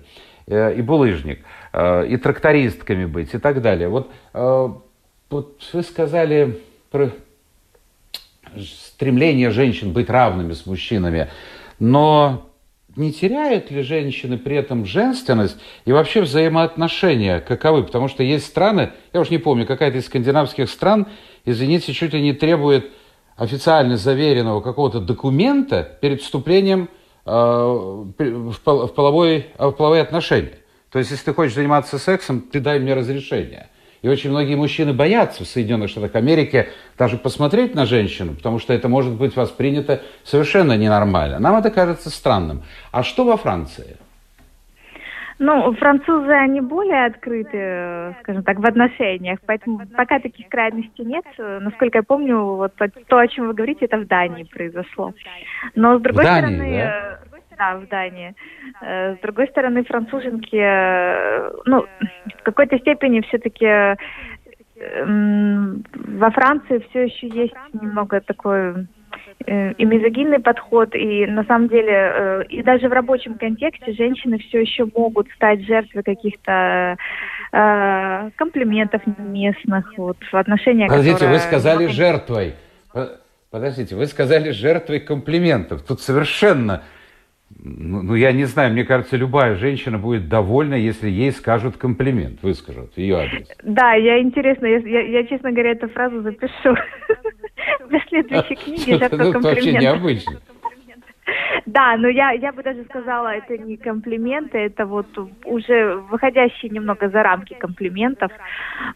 и 0.48 0.82
булыжник, 0.82 1.44
и 1.74 2.18
трактористками 2.22 3.06
быть 3.06 3.34
и 3.34 3.38
так 3.38 3.62
далее. 3.62 3.90
Вот 3.90 4.12
вот 5.30 5.62
вы 5.74 5.84
сказали 5.84 6.62
про 6.92 7.12
стремление 8.58 9.52
женщин 9.52 9.92
быть 9.92 10.10
равными 10.10 10.54
с 10.54 10.66
мужчинами, 10.66 11.30
но 11.80 12.50
не 12.96 13.12
теряют 13.12 13.72
ли 13.72 13.82
женщины 13.82 14.38
при 14.38 14.56
этом 14.56 14.86
женственность 14.86 15.58
и 15.84 15.92
вообще 15.92 16.22
взаимоотношения 16.22 17.42
каковы? 17.42 17.84
Потому 17.84 18.08
что 18.08 18.24
есть 18.24 18.46
страны, 18.46 18.92
я 19.12 19.20
уж 19.20 19.30
не 19.30 19.38
помню, 19.38 19.66
какая-то 19.66 19.98
из 19.98 20.06
скандинавских 20.06 20.70
стран, 20.70 21.08
извините, 21.44 21.94
чуть 21.94 22.14
ли 22.14 22.22
не 22.22 22.34
требует 22.34 22.90
официально 23.36 23.98
заверенного 23.98 24.62
какого-то 24.62 25.02
документа 25.02 25.98
перед 26.00 26.22
вступлением 26.22 26.88
э, 27.26 27.32
в, 27.32 28.56
пол, 28.64 28.88
в, 28.88 28.94
половой, 28.94 29.48
в 29.58 29.72
половые 29.72 30.02
отношения. 30.02 30.60
То 30.90 31.00
есть, 31.00 31.12
если 31.12 31.26
ты 31.26 31.34
хочешь 31.34 31.56
заниматься 31.56 32.00
сексом, 32.00 32.40
ты 32.40 32.62
дай 32.62 32.80
мне 32.80 32.94
разрешение. 32.94 33.68
И 34.06 34.08
очень 34.08 34.30
многие 34.30 34.54
мужчины 34.54 34.94
боятся 34.94 35.44
в 35.44 35.48
Соединенных 35.48 35.90
Штатах 35.90 36.14
Америки 36.14 36.68
даже 36.96 37.18
посмотреть 37.18 37.74
на 37.74 37.88
женщину, 37.88 38.36
потому 38.36 38.60
что 38.60 38.72
это 38.72 38.88
может 38.88 39.14
быть 39.14 39.36
воспринято 39.36 40.00
совершенно 40.24 40.78
ненормально. 40.78 41.40
Нам 41.40 41.56
это 41.56 41.72
кажется 41.72 42.12
странным. 42.12 42.62
А 42.92 43.02
что 43.02 43.26
во 43.26 43.36
Франции? 43.36 43.98
Ну, 45.40 45.74
французы, 45.74 46.30
они 46.30 46.62
более 46.62 47.08
открыты, 47.08 48.16
скажем 48.22 48.44
так, 48.44 48.60
в 48.60 48.66
отношениях, 48.68 49.40
поэтому 49.44 49.82
пока 49.98 50.20
таких 50.20 50.50
крайностей 50.50 51.04
нет. 51.04 51.26
Насколько 51.40 51.98
я 51.98 52.04
помню, 52.04 52.38
вот 52.44 52.74
то, 52.76 53.18
о 53.18 53.28
чем 53.28 53.48
вы 53.48 53.56
говорите, 53.56 53.86
это 53.86 53.98
в 53.98 54.06
Дании 54.06 54.44
произошло. 54.44 55.16
Но 55.74 55.98
с 55.98 56.02
другой 56.04 56.26
Дании, 56.26 56.56
стороны, 56.56 56.78
да? 56.78 57.20
Да, 57.58 57.78
в 57.78 57.88
Дании. 57.88 58.36
Э, 58.82 59.16
с 59.16 59.20
другой 59.20 59.48
стороны, 59.48 59.84
француженки, 59.84 60.56
э, 60.56 61.52
ну, 61.66 61.86
в 62.40 62.44
какой-то 62.44 62.78
степени 62.80 63.22
все-таки 63.22 63.66
эм, 64.78 65.84
во 65.94 66.32
Франции 66.32 66.86
все 66.90 67.04
еще 67.06 67.28
есть 67.28 67.56
немного 67.74 68.20
такой 68.22 68.88
э, 69.46 69.72
и 69.74 69.86
мизогинный 69.86 70.40
подход, 70.40 70.96
и 70.96 71.26
на 71.28 71.44
самом 71.46 71.70
деле, 71.70 72.46
и 72.50 72.62
даже 72.62 72.90
в 72.90 72.94
рабочем 72.94 73.36
контексте 73.36 73.94
женщины 73.94 74.38
все 74.40 74.62
еще 74.62 74.86
могут 74.96 75.30
стать 75.32 75.62
жертвой 75.66 76.04
каких-то 76.04 76.98
э, 77.52 78.30
комплиментов 78.36 79.02
местных, 79.18 79.98
вот, 79.98 80.18
в 80.32 80.36
отношениях, 80.36 80.90
Подождите, 80.90 81.16
которые... 81.16 81.38
вы 81.38 81.40
сказали 81.40 81.88
жертвой. 81.88 82.56
Подождите, 83.56 83.96
вы 83.96 84.06
сказали 84.08 84.52
жертвой 84.52 85.00
комплиментов. 85.00 85.82
Тут 85.84 86.02
совершенно 86.02 86.84
ну, 87.50 88.02
ну, 88.02 88.16
я 88.16 88.32
не 88.32 88.46
знаю, 88.46 88.74
мне 88.74 88.84
кажется, 88.84 89.18
любая 89.18 89.56
женщина 89.56 89.98
будет 89.98 90.28
довольна, 90.28 90.76
если 90.76 91.10
ей 91.10 91.32
скажут 91.32 91.78
комплимент, 91.78 92.42
выскажут 92.42 92.98
ее 92.98 93.18
адрес. 93.18 93.48
Да, 93.64 93.94
я 93.94 94.20
интересно, 94.20 94.66
я, 94.66 94.78
я, 94.80 95.02
я 95.02 95.28
честно 95.28 95.52
говоря, 95.52 95.72
эту 95.72 95.88
фразу 95.90 96.22
запишу 96.22 96.76
для 97.90 98.00
следующей 98.10 98.56
книги. 98.56 99.02
Это 99.02 99.40
вообще 99.40 99.74
необычно. 99.74 100.42
Да, 101.66 101.98
но 101.98 102.08
я, 102.08 102.32
я 102.32 102.52
бы 102.52 102.62
даже 102.62 102.84
сказала, 102.84 103.30
это 103.30 103.58
не 103.58 103.78
комплименты, 103.78 104.60
это 104.60 104.86
вот 104.86 105.08
уже 105.44 105.96
выходящие 106.12 106.70
немного 106.70 107.10
за 107.10 107.24
рамки 107.24 107.54
комплиментов. 107.54 108.32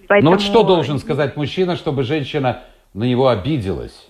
Поэтому... 0.07 0.31
Ну 0.31 0.37
вот 0.37 0.41
что 0.41 0.63
должен 0.63 0.99
сказать 0.99 1.35
мужчина, 1.35 1.75
чтобы 1.75 2.03
женщина 2.03 2.63
на 2.93 3.05
него 3.05 3.29
обиделась? 3.29 4.08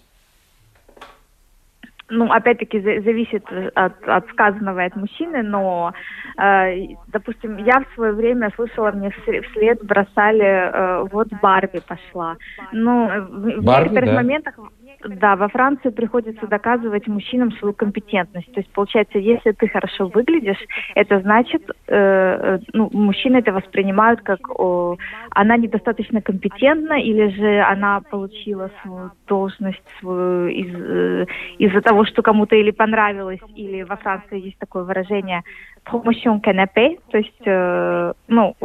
Ну, 2.09 2.31
опять-таки, 2.31 2.79
зависит 2.79 3.45
от, 3.75 3.93
от 4.07 4.27
сказанного 4.29 4.83
от 4.83 4.95
мужчины, 4.95 5.43
но, 5.43 5.93
э, 6.37 6.95
допустим, 7.07 7.57
я 7.57 7.81
в 7.81 7.93
свое 7.95 8.13
время 8.13 8.51
слышала, 8.55 8.91
мне 8.91 9.11
вслед 9.51 9.83
бросали, 9.85 10.43
э, 10.43 11.07
вот 11.11 11.27
Барби 11.41 11.81
пошла. 11.87 12.35
Ну, 12.71 13.07
в 13.07 13.63
Барби, 13.63 13.89
некоторых 13.89 14.09
да? 14.09 14.15
моментах 14.15 14.55
да, 15.03 15.35
во 15.35 15.47
Франции 15.47 15.89
приходится 15.89 16.47
доказывать 16.47 17.07
мужчинам 17.07 17.51
свою 17.53 17.73
компетентность. 17.73 18.51
То 18.53 18.59
есть, 18.59 18.71
получается, 18.71 19.17
если 19.17 19.51
ты 19.51 19.67
хорошо 19.67 20.07
выглядишь, 20.07 20.59
это 20.95 21.19
значит, 21.21 21.63
э, 21.87 21.95
э 21.95 22.59
ну, 22.73 22.89
мужчины 22.91 23.37
это 23.37 23.51
воспринимают 23.53 24.21
как 24.21 24.39
о, 24.59 24.97
она 25.31 25.57
недостаточно 25.57 26.21
компетентна, 26.21 27.01
или 27.01 27.29
же 27.29 27.61
она 27.61 28.01
получила 28.01 28.71
свою 28.81 29.11
должность 29.27 29.83
свою 29.99 30.47
из, 30.47 30.75
э, 30.75 31.25
из-за 31.59 31.81
того, 31.81 32.05
что 32.05 32.21
кому-то 32.21 32.55
или 32.55 32.71
понравилось, 32.71 33.39
или 33.55 33.83
во 33.83 33.95
Франции 33.95 34.39
есть 34.39 34.57
такое 34.59 34.83
выражение 34.83 35.43
promotion 35.85 36.41
canapé, 36.41 36.97
то 37.09 37.17
есть, 37.17 37.41
э, 37.45 38.13
ну, 38.27 38.55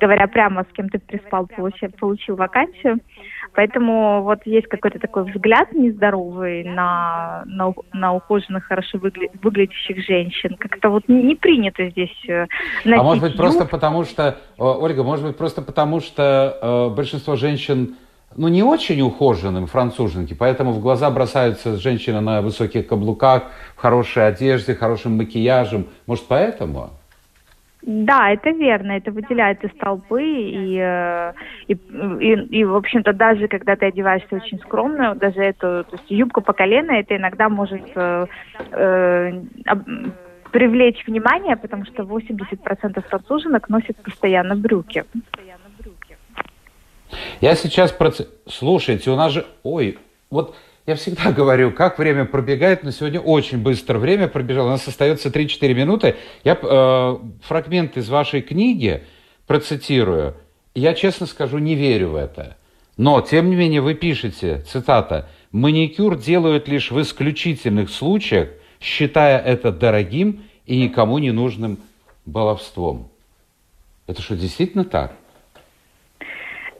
говоря 0.00 0.26
прямо, 0.26 0.64
с 0.64 0.72
кем 0.74 0.88
ты 0.88 0.98
переспал, 0.98 1.46
получил, 1.46 1.90
получил 1.98 2.36
вакансию. 2.36 3.00
Поэтому 3.54 4.22
вот 4.22 4.40
есть 4.44 4.68
какой-то 4.68 4.98
такой 4.98 5.24
взгляд 5.24 5.72
нездоровый 5.72 6.64
на, 6.64 7.42
на, 7.46 7.74
на 7.92 8.14
ухоженных, 8.14 8.64
хорошо 8.64 8.98
выгля, 8.98 9.28
выглядящих 9.42 10.04
женщин. 10.06 10.56
Как-то 10.58 10.90
вот 10.90 11.08
не, 11.08 11.22
не 11.22 11.34
принято 11.34 11.88
здесь 11.90 12.14
э, 12.28 12.46
А 12.84 13.02
может 13.02 13.22
быть 13.22 13.36
просто 13.36 13.64
потому, 13.64 14.04
что, 14.04 14.38
Ольга, 14.56 15.02
может 15.02 15.26
быть 15.26 15.36
просто 15.36 15.62
потому, 15.62 16.00
что 16.00 16.58
э, 16.60 16.94
большинство 16.94 17.36
женщин 17.36 17.96
ну, 18.36 18.48
не 18.48 18.62
очень 18.62 19.00
ухоженным 19.02 19.66
француженки, 19.66 20.34
поэтому 20.34 20.72
в 20.72 20.80
глаза 20.80 21.10
бросаются 21.10 21.76
женщины 21.76 22.20
на 22.20 22.42
высоких 22.42 22.86
каблуках, 22.86 23.44
в 23.76 23.80
хорошей 23.80 24.28
одежде, 24.28 24.74
хорошим 24.74 25.16
макияжем. 25.16 25.88
Может, 26.06 26.26
поэтому? 26.26 26.90
Да, 27.82 28.30
это 28.30 28.50
верно, 28.50 28.92
это 28.92 29.10
выделяет 29.10 29.64
из 29.64 29.70
толпы, 29.78 30.22
и, 30.22 30.78
э, 30.78 31.32
и, 31.66 31.72
и, 31.72 32.58
и 32.58 32.64
в 32.64 32.76
общем-то, 32.76 33.14
даже 33.14 33.48
когда 33.48 33.74
ты 33.74 33.86
одеваешься 33.86 34.36
очень 34.36 34.58
скромно, 34.58 35.14
даже 35.14 35.40
эту 35.40 35.84
то 35.84 35.92
есть 35.92 36.10
юбку 36.10 36.42
по 36.42 36.52
колено, 36.52 36.92
это 36.92 37.16
иногда 37.16 37.48
может 37.48 37.82
э, 37.94 38.26
э, 38.72 39.42
привлечь 40.52 41.06
внимание, 41.06 41.56
потому 41.56 41.86
что 41.86 42.02
80% 42.02 43.08
француженок 43.08 43.68
носят 43.70 43.96
постоянно 44.02 44.56
брюки. 44.56 45.04
Я 47.40 47.54
сейчас... 47.54 47.92
Проц... 47.92 48.20
Слушайте, 48.46 49.10
у 49.10 49.16
нас 49.16 49.32
же... 49.32 49.46
Ой, 49.62 49.98
вот 50.30 50.54
я 50.90 50.96
всегда 50.96 51.30
говорю, 51.40 51.72
как 51.72 51.98
время 51.98 52.24
пробегает, 52.24 52.82
но 52.82 52.90
сегодня 52.90 53.20
очень 53.20 53.58
быстро 53.58 53.98
время 53.98 54.28
пробежало. 54.28 54.66
У 54.66 54.70
нас 54.70 54.86
остается 54.86 55.28
3-4 55.28 55.74
минуты. 55.74 56.16
Я 56.44 56.58
э, 56.60 57.18
фрагмент 57.42 57.96
из 57.96 58.08
вашей 58.08 58.42
книги 58.42 59.04
процитирую. 59.46 60.34
Я, 60.74 60.94
честно 60.94 61.26
скажу, 61.26 61.58
не 61.58 61.74
верю 61.74 62.10
в 62.10 62.16
это. 62.16 62.56
Но, 62.96 63.20
тем 63.20 63.50
не 63.50 63.56
менее, 63.56 63.80
вы 63.80 63.94
пишете, 63.94 64.64
цитата, 64.68 65.28
«Маникюр 65.52 66.16
делают 66.16 66.68
лишь 66.68 66.90
в 66.90 67.00
исключительных 67.00 67.90
случаях, 67.90 68.50
считая 68.80 69.38
это 69.38 69.72
дорогим 69.72 70.44
и 70.66 70.80
никому 70.80 71.18
не 71.18 71.30
нужным 71.30 71.78
баловством». 72.26 73.08
Это 74.06 74.22
что, 74.22 74.36
действительно 74.36 74.84
так? 74.84 75.16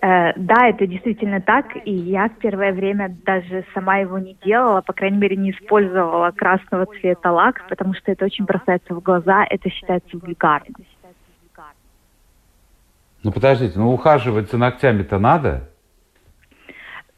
Э, 0.02 0.32
да, 0.34 0.68
это 0.68 0.86
действительно 0.86 1.42
так, 1.42 1.76
и 1.84 1.92
я 1.92 2.28
в 2.28 2.38
первое 2.38 2.72
время 2.72 3.14
даже 3.26 3.66
сама 3.74 3.98
его 3.98 4.18
не 4.18 4.34
делала, 4.42 4.80
по 4.80 4.94
крайней 4.94 5.18
мере, 5.18 5.36
не 5.36 5.50
использовала 5.50 6.30
красного 6.30 6.86
цвета 6.86 7.30
лак, 7.30 7.66
потому 7.68 7.92
что 7.94 8.10
это 8.10 8.24
очень 8.24 8.46
бросается 8.46 8.94
в 8.94 9.02
глаза, 9.02 9.44
это 9.48 9.68
считается 9.68 10.16
вульгарным. 10.16 10.74
Ну 13.22 13.32
подождите, 13.32 13.78
ну 13.78 13.92
ухаживать 13.92 14.50
за 14.50 14.56
ногтями-то 14.56 15.18
надо? 15.18 15.68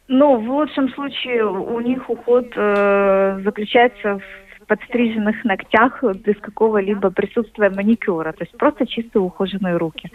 Ну, 0.09 0.37
в 0.41 0.51
лучшем 0.51 0.89
случае 0.91 1.47
у 1.47 1.81
них 1.81 2.11
уход 2.11 2.47
э, 2.57 3.41
заключается 3.45 4.19
в 4.19 4.42
подстриженных 4.73 5.45
ногтях 5.45 6.03
без 6.03 6.37
какого-либо 6.41 7.11
присутствия 7.11 7.69
маникюра, 7.69 8.33
то 8.33 8.43
есть 8.43 8.57
просто 8.57 8.87
чистые 8.87 9.23
ухоженные 9.23 9.77
руки. 9.77 10.11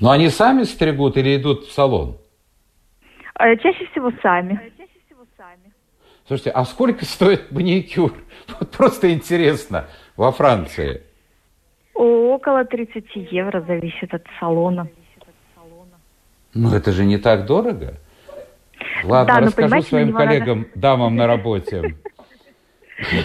Но 0.00 0.10
они 0.10 0.28
сами 0.28 0.64
стригут 0.64 1.16
или 1.16 1.36
идут 1.36 1.64
в 1.64 1.72
салон? 1.72 2.18
Э, 3.38 3.56
чаще 3.56 3.86
всего 3.86 4.12
сами. 4.22 4.60
Слушайте, 6.26 6.50
а 6.50 6.64
сколько 6.66 7.06
стоит 7.06 7.50
маникюр? 7.50 8.12
Вот 8.60 8.70
просто 8.70 9.12
интересно, 9.12 9.86
во 10.16 10.30
Франции. 10.30 11.02
Около 11.94 12.64
30 12.64 13.04
евро, 13.32 13.62
зависит 13.62 14.12
от 14.12 14.26
салона. 14.38 14.88
Ну, 16.52 16.74
это 16.74 16.92
же 16.92 17.06
не 17.06 17.16
так 17.16 17.46
дорого. 17.46 17.94
Ладно, 19.04 19.34
да, 19.34 19.40
расскажу 19.40 19.82
своим 19.82 20.12
коллегам, 20.12 20.66
дамам 20.74 21.16
на 21.16 21.26
работе. 21.26 21.96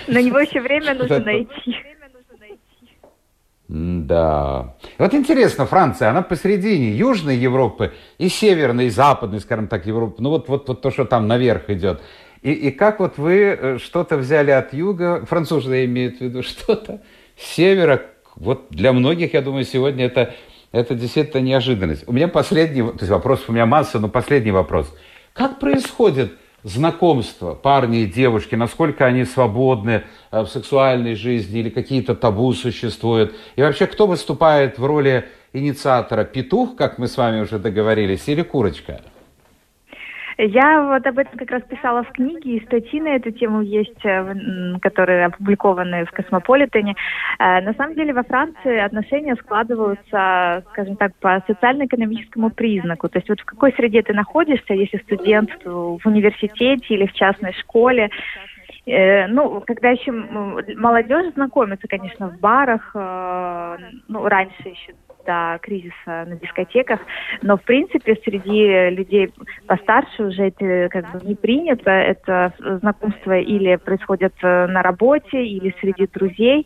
На 0.07 0.21
него 0.21 0.39
еще 0.39 0.61
время 0.61 0.93
нужно 0.95 1.19
найти. 1.19 1.75
Да. 3.67 4.75
Вот 4.97 5.13
интересно, 5.13 5.65
Франция, 5.65 6.09
она 6.09 6.21
посередине 6.21 6.93
Южной 6.93 7.35
Европы 7.35 7.93
и 8.17 8.29
Северной, 8.29 8.85
и 8.85 8.89
Западной, 8.89 9.41
скажем 9.41 9.67
так, 9.67 9.85
Европы. 9.85 10.15
Ну 10.19 10.29
вот, 10.29 10.47
вот, 10.47 10.69
вот 10.69 10.81
то, 10.81 10.89
что 10.89 11.03
там 11.03 11.27
наверх 11.27 11.69
идет. 11.69 12.01
И, 12.41 12.51
и 12.51 12.71
как 12.71 12.99
вот 12.99 13.17
вы 13.17 13.39
э, 13.39 13.77
что-то 13.79 14.15
взяли 14.15 14.51
от 14.51 14.73
юга, 14.73 15.25
французы 15.25 15.83
имеют 15.83 16.19
в 16.19 16.21
виду, 16.21 16.43
что-то 16.43 17.01
с 17.35 17.55
севера. 17.55 18.03
Вот 18.35 18.67
для 18.69 18.93
многих, 18.93 19.33
я 19.33 19.41
думаю, 19.41 19.65
сегодня 19.65 20.05
это, 20.05 20.33
это 20.71 20.95
действительно 20.95 21.41
неожиданность. 21.41 22.07
У 22.07 22.13
меня 22.13 22.29
последний, 22.29 22.83
то 22.83 22.99
есть 22.99 23.09
вопросов 23.09 23.49
у 23.49 23.51
меня 23.51 23.65
масса, 23.65 23.99
но 23.99 24.07
последний 24.07 24.51
вопрос. 24.51 24.95
Как 25.33 25.59
происходит 25.59 26.31
знакомства 26.63 27.53
парни 27.53 28.01
и 28.01 28.05
девушки, 28.05 28.55
насколько 28.55 29.05
они 29.05 29.25
свободны 29.25 30.03
э, 30.31 30.41
в 30.41 30.47
сексуальной 30.47 31.15
жизни 31.15 31.59
или 31.59 31.69
какие-то 31.69 32.15
табу 32.15 32.53
существуют. 32.53 33.35
И 33.55 33.61
вообще, 33.61 33.87
кто 33.87 34.07
выступает 34.07 34.77
в 34.77 34.85
роли 34.85 35.29
инициатора? 35.53 36.23
Петух, 36.23 36.75
как 36.75 36.97
мы 36.97 37.07
с 37.07 37.17
вами 37.17 37.41
уже 37.41 37.59
договорились, 37.59 38.27
или 38.27 38.41
курочка? 38.41 39.01
Я 40.37 40.83
вот 40.83 41.05
об 41.07 41.17
этом 41.17 41.37
как 41.39 41.49
раз 41.49 41.63
писала 41.63 42.03
в 42.03 42.11
книге, 42.11 42.57
и 42.57 42.65
статьи 42.65 43.01
на 43.01 43.15
эту 43.15 43.31
тему 43.31 43.61
есть, 43.61 44.05
э, 44.05 44.75
которые 44.81 45.25
опубликованы 45.25 46.05
в 46.05 46.11
«Космополитене». 46.11 46.95
Э, 47.39 47.61
на 47.61 47.73
самом 47.73 47.95
деле 47.95 48.13
во 48.13 48.21
Франции 48.21 48.77
отношения 48.77 49.35
складываются, 49.35 50.63
скажем 50.69 50.95
так, 50.97 51.15
по 51.15 51.43
социально-экономическому 51.47 52.51
признаку. 52.51 53.09
То 53.09 53.17
есть 53.17 53.29
вот 53.29 53.39
в 53.39 53.45
какой 53.45 53.73
среде 53.73 54.03
ты 54.03 54.13
находишься, 54.13 54.75
если 54.75 54.97
студент 54.97 55.49
в 55.65 56.01
университете 56.05 56.85
или 56.93 57.07
в 57.07 57.13
частной 57.13 57.53
школе, 57.53 58.11
э, 58.85 59.25
ну, 59.27 59.63
когда 59.65 59.89
еще 59.89 60.11
молодежь 60.11 61.33
знакомится, 61.33 61.87
конечно, 61.87 62.29
в 62.29 62.39
барах, 62.39 62.91
ну, 64.07 64.27
раньше 64.27 64.69
еще 64.69 64.93
до 65.27 65.59
кризиса 65.61 66.25
на 66.25 66.37
дискотеках, 66.37 67.01
но 67.41 67.57
в 67.57 67.61
принципе 67.63 68.15
среди 68.23 68.89
людей 68.95 69.31
постарше 69.67 70.23
уже 70.23 70.47
это 70.47 70.89
как 70.89 71.11
бы 71.11 71.27
не 71.27 71.35
принято, 71.35 71.91
это 71.91 72.53
знакомство 72.81 73.37
или 73.37 73.75
происходит 73.75 74.33
э, 74.41 74.67
на 74.67 74.81
работе, 74.81 75.45
или 75.45 75.75
среди 75.81 76.07
друзей, 76.07 76.65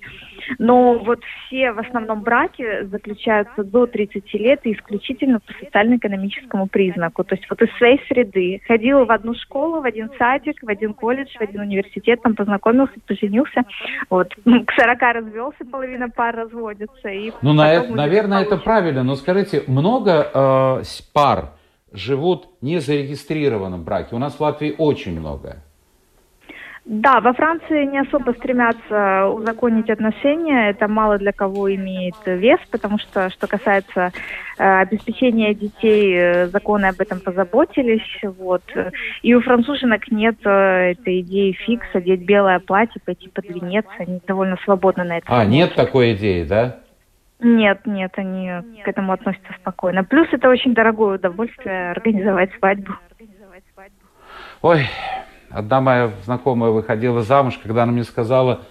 но 0.59 0.99
вот 0.99 1.19
все 1.23 1.71
в 1.71 1.79
основном 1.79 2.21
браки 2.21 2.85
заключаются 2.85 3.63
до 3.63 3.87
30 3.87 4.33
лет 4.35 4.61
и 4.63 4.73
исключительно 4.73 5.39
по 5.39 5.53
социально-экономическому 5.53 6.67
признаку, 6.67 7.23
то 7.23 7.35
есть 7.35 7.47
вот 7.49 7.61
из 7.61 7.75
своей 7.77 7.99
среды. 8.07 8.61
Ходил 8.67 9.05
в 9.05 9.11
одну 9.11 9.33
школу, 9.35 9.81
в 9.81 9.85
один 9.85 10.11
садик, 10.17 10.61
в 10.61 10.69
один 10.69 10.93
колледж, 10.93 11.29
в 11.37 11.41
один 11.41 11.61
университет, 11.61 12.21
там 12.21 12.35
познакомился, 12.35 12.93
поженился, 13.07 13.63
вот, 14.09 14.35
к 14.45 14.71
40 14.73 15.01
развелся, 15.01 15.65
половина 15.71 16.09
пар 16.09 16.35
разводится. 16.35 17.09
И 17.09 17.31
ну, 17.41 17.53
на, 17.53 17.87
наверное, 17.87 18.43
это 18.43 18.50
правильно, 18.57 19.03
но 19.03 19.15
скажите, 19.15 19.63
много 19.67 20.29
э, 20.33 20.83
пар 21.13 21.51
живут 21.91 22.47
не 22.61 22.79
зарегистрированном 22.79 23.83
браке? 23.83 24.15
У 24.15 24.19
нас 24.19 24.35
в 24.35 24.41
Латвии 24.41 24.75
очень 24.77 25.19
много. 25.19 25.57
Да, 26.83 27.21
во 27.21 27.33
Франции 27.33 27.85
не 27.85 27.99
особо 27.99 28.31
стремятся 28.31 29.27
узаконить 29.27 29.89
отношения. 29.89 30.71
Это 30.71 30.87
мало 30.87 31.19
для 31.19 31.31
кого 31.31 31.73
имеет 31.75 32.15
вес, 32.25 32.59
потому 32.71 32.97
что, 32.97 33.29
что 33.29 33.45
касается 33.45 34.11
э, 34.57 34.79
обеспечения 34.81 35.53
детей, 35.53 36.15
э, 36.17 36.47
законы 36.47 36.87
об 36.87 36.99
этом 36.99 37.19
позаботились. 37.19 38.19
Вот. 38.23 38.63
И 39.21 39.35
у 39.35 39.41
француженок 39.41 40.09
нет 40.09 40.37
э, 40.43 40.93
этой 40.93 41.21
идеи 41.21 41.51
фикс, 41.51 41.85
одеть 41.93 42.25
белое 42.25 42.57
платье, 42.57 42.99
пойти 43.05 43.29
под 43.29 43.45
венец. 43.45 43.85
Они 43.99 44.19
довольно 44.25 44.57
свободно 44.65 45.03
на 45.03 45.19
это. 45.19 45.27
А, 45.27 45.43
смотрят. 45.43 45.51
нет 45.51 45.75
такой 45.75 46.13
идеи, 46.13 46.43
да? 46.43 46.79
Нет, 47.41 47.85
нет, 47.85 48.11
они 48.17 48.45
нет. 48.45 48.85
к 48.85 48.87
этому 48.87 49.13
относятся 49.13 49.53
спокойно. 49.59 50.03
Плюс 50.03 50.27
это 50.31 50.47
очень 50.47 50.73
дорогое 50.73 51.15
удовольствие 51.15 51.91
организовать 51.91 52.51
свадьбу. 52.59 52.93
Ой, 54.61 54.85
одна 55.49 55.81
моя 55.81 56.11
знакомая 56.23 56.71
выходила 56.71 57.23
замуж, 57.23 57.59
когда 57.61 57.83
она 57.83 57.91
мне 57.91 58.03
сказала, 58.03 58.61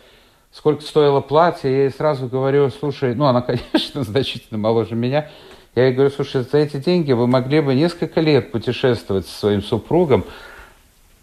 сколько 0.52 0.82
стоило 0.82 1.20
платье, 1.20 1.70
я 1.70 1.78
ей 1.82 1.90
сразу 1.90 2.28
говорю, 2.28 2.70
слушай, 2.70 3.14
ну 3.14 3.26
она, 3.26 3.42
конечно, 3.72 4.04
значительно 4.04 4.58
моложе 4.58 4.94
меня, 4.94 5.28
я 5.74 5.86
ей 5.86 5.94
говорю, 5.94 6.10
слушай, 6.10 6.42
за 6.42 6.58
эти 6.58 6.76
деньги 6.76 7.12
вы 7.12 7.26
могли 7.26 7.60
бы 7.60 7.74
несколько 7.74 8.20
лет 8.20 8.52
путешествовать 8.52 9.26
со 9.26 9.38
своим 9.38 9.62
супругом, 9.62 10.24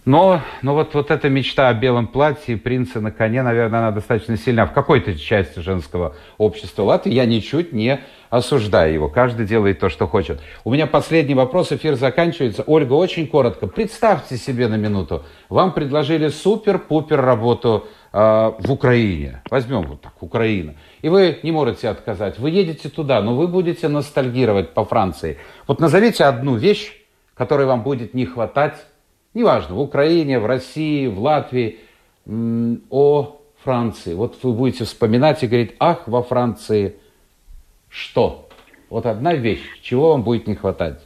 но, 0.07 0.41
но 0.61 0.73
вот, 0.73 0.93
вот 0.93 1.11
эта 1.11 1.27
мечта 1.27 1.67
о 1.67 1.73
белом 1.73 2.07
платье 2.07 2.55
и 2.55 2.57
принце 2.57 3.01
на 3.01 3.11
коне, 3.11 3.43
наверное, 3.43 3.79
она 3.79 3.91
достаточно 3.91 4.37
сильна 4.37 4.65
в 4.65 4.71
какой-то 4.71 5.19
части 5.19 5.59
женского 5.59 6.15
общества 6.37 6.83
Латвии. 6.83 7.11
Я 7.11 7.25
ничуть 7.25 7.73
не 7.73 7.99
осуждаю 8.29 8.93
его. 8.93 9.09
Каждый 9.09 9.45
делает 9.45 9.79
то, 9.79 9.89
что 9.89 10.07
хочет. 10.07 10.39
У 10.63 10.71
меня 10.71 10.87
последний 10.87 11.35
вопрос. 11.35 11.73
Эфир 11.73 11.95
заканчивается. 11.95 12.63
Ольга, 12.65 12.93
очень 12.93 13.27
коротко. 13.27 13.67
Представьте 13.67 14.37
себе 14.37 14.69
на 14.69 14.75
минуту. 14.75 15.25
Вам 15.49 15.73
предложили 15.73 16.29
супер-пупер 16.29 17.19
работу 17.19 17.85
э, 18.13 18.17
в 18.59 18.71
Украине. 18.71 19.41
Возьмем 19.49 19.81
вот 19.81 20.03
так, 20.03 20.23
Украина. 20.23 20.75
И 21.01 21.09
вы 21.09 21.39
не 21.43 21.51
можете 21.51 21.89
отказать. 21.89 22.39
Вы 22.39 22.51
едете 22.51 22.87
туда, 22.87 23.21
но 23.21 23.35
вы 23.35 23.49
будете 23.49 23.89
ностальгировать 23.89 24.73
по 24.73 24.85
Франции. 24.85 25.37
Вот 25.67 25.81
назовите 25.81 26.23
одну 26.23 26.55
вещь, 26.55 26.93
которой 27.35 27.65
вам 27.67 27.83
будет 27.83 28.13
не 28.13 28.25
хватать 28.25 28.77
неважно, 29.37 29.75
в 29.75 29.79
Украине, 29.79 30.39
в 30.39 30.45
России, 30.45 31.07
в 31.07 31.19
Латвии, 31.19 31.77
о 32.89 33.37
Франции. 33.63 34.13
Вот 34.13 34.37
вы 34.43 34.53
будете 34.53 34.83
вспоминать 34.83 35.43
и 35.43 35.47
говорить, 35.47 35.75
ах, 35.79 36.07
во 36.07 36.23
Франции 36.23 36.95
что? 37.89 38.49
Вот 38.89 39.05
одна 39.05 39.33
вещь, 39.33 39.63
чего 39.81 40.11
вам 40.11 40.23
будет 40.23 40.47
не 40.47 40.55
хватать? 40.55 41.05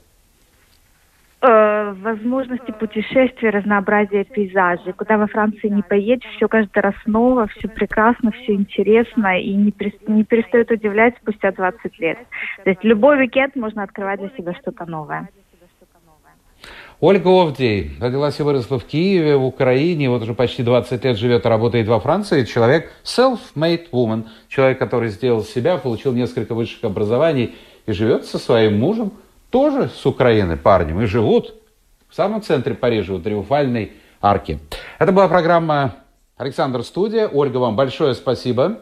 Э, 1.42 1.94
возможности 1.94 2.72
путешествий, 2.72 3.50
разнообразия 3.50 4.24
пейзажей. 4.24 4.94
Куда 4.94 5.18
во 5.18 5.26
Франции 5.26 5.70
не 5.70 5.82
поедешь, 5.82 6.30
все 6.36 6.48
каждый 6.48 6.80
раз 6.80 6.94
ново, 7.08 7.48
все 7.48 7.68
прекрасно, 7.68 8.32
все 8.32 8.54
интересно 8.54 9.40
и 9.40 9.54
не, 9.56 9.74
не 10.08 10.24
перестает 10.24 10.70
удивлять 10.70 11.16
спустя 11.18 11.52
20 11.52 12.00
лет. 12.00 12.20
То 12.64 12.70
есть 12.70 12.84
любой 12.84 13.18
уикенд 13.22 13.56
можно 13.56 13.82
открывать 13.82 14.20
для 14.20 14.30
себя 14.38 14.54
что-то 14.54 14.86
новое. 14.86 15.30
Ольга 17.02 17.30
Овдей 17.30 17.94
родилась 18.00 18.40
и 18.40 18.44
выросла 18.44 18.78
в 18.78 18.86
Киеве, 18.86 19.36
в 19.36 19.44
Украине, 19.44 20.08
вот 20.12 20.22
уже 20.22 20.36
почти 20.36 20.62
20 20.62 21.04
лет 21.04 21.18
живет 21.18 21.48
и 21.48 21.50
работает 21.50 21.88
во 21.88 22.00
Франции. 22.00 22.46
Человек 22.46 22.92
self-made 23.04 23.90
woman, 23.90 24.28
человек, 24.48 24.78
который 24.78 25.10
сделал 25.10 25.44
себя, 25.44 25.78
получил 25.78 26.14
несколько 26.14 26.54
высших 26.54 26.84
образований 26.84 27.56
и 27.88 27.92
живет 27.92 28.28
со 28.28 28.38
своим 28.38 28.78
мужем, 28.78 29.14
тоже 29.50 29.90
с 29.90 30.06
Украины 30.06 30.58
парнем, 30.58 31.02
и 31.02 31.08
живут 31.08 31.56
в 32.08 32.14
самом 32.14 32.44
центре 32.44 32.76
Парижа, 32.76 33.16
у 33.16 33.20
Триумфальной 33.20 33.94
арки. 34.22 34.60
Это 35.00 35.12
была 35.12 35.28
программа 35.28 35.96
«Александр 36.38 36.84
Студия». 36.84 37.28
Ольга, 37.28 37.58
вам 37.58 37.76
большое 37.76 38.14
спасибо. 38.14 38.78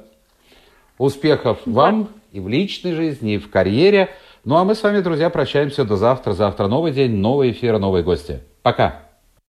Успехов 0.97 1.59
вам 1.65 2.09
и 2.33 2.41
в 2.41 2.49
личной 2.49 2.95
жизни, 2.95 3.35
и 3.35 3.37
в 3.37 3.49
карьере. 3.49 4.09
Ну 4.49 4.57
а 4.57 4.63
мы 4.63 4.73
с 4.73 4.81
вами, 4.81 4.99
друзья, 5.01 5.29
прощаемся 5.29 5.85
до 5.85 5.95
завтра. 5.95 6.33
Завтра 6.33 6.65
новый 6.65 6.91
день, 6.91 7.17
новый 7.17 7.51
эфир, 7.51 7.77
новые 7.77 8.03
гости. 8.03 8.41
Пока. 8.63 9.08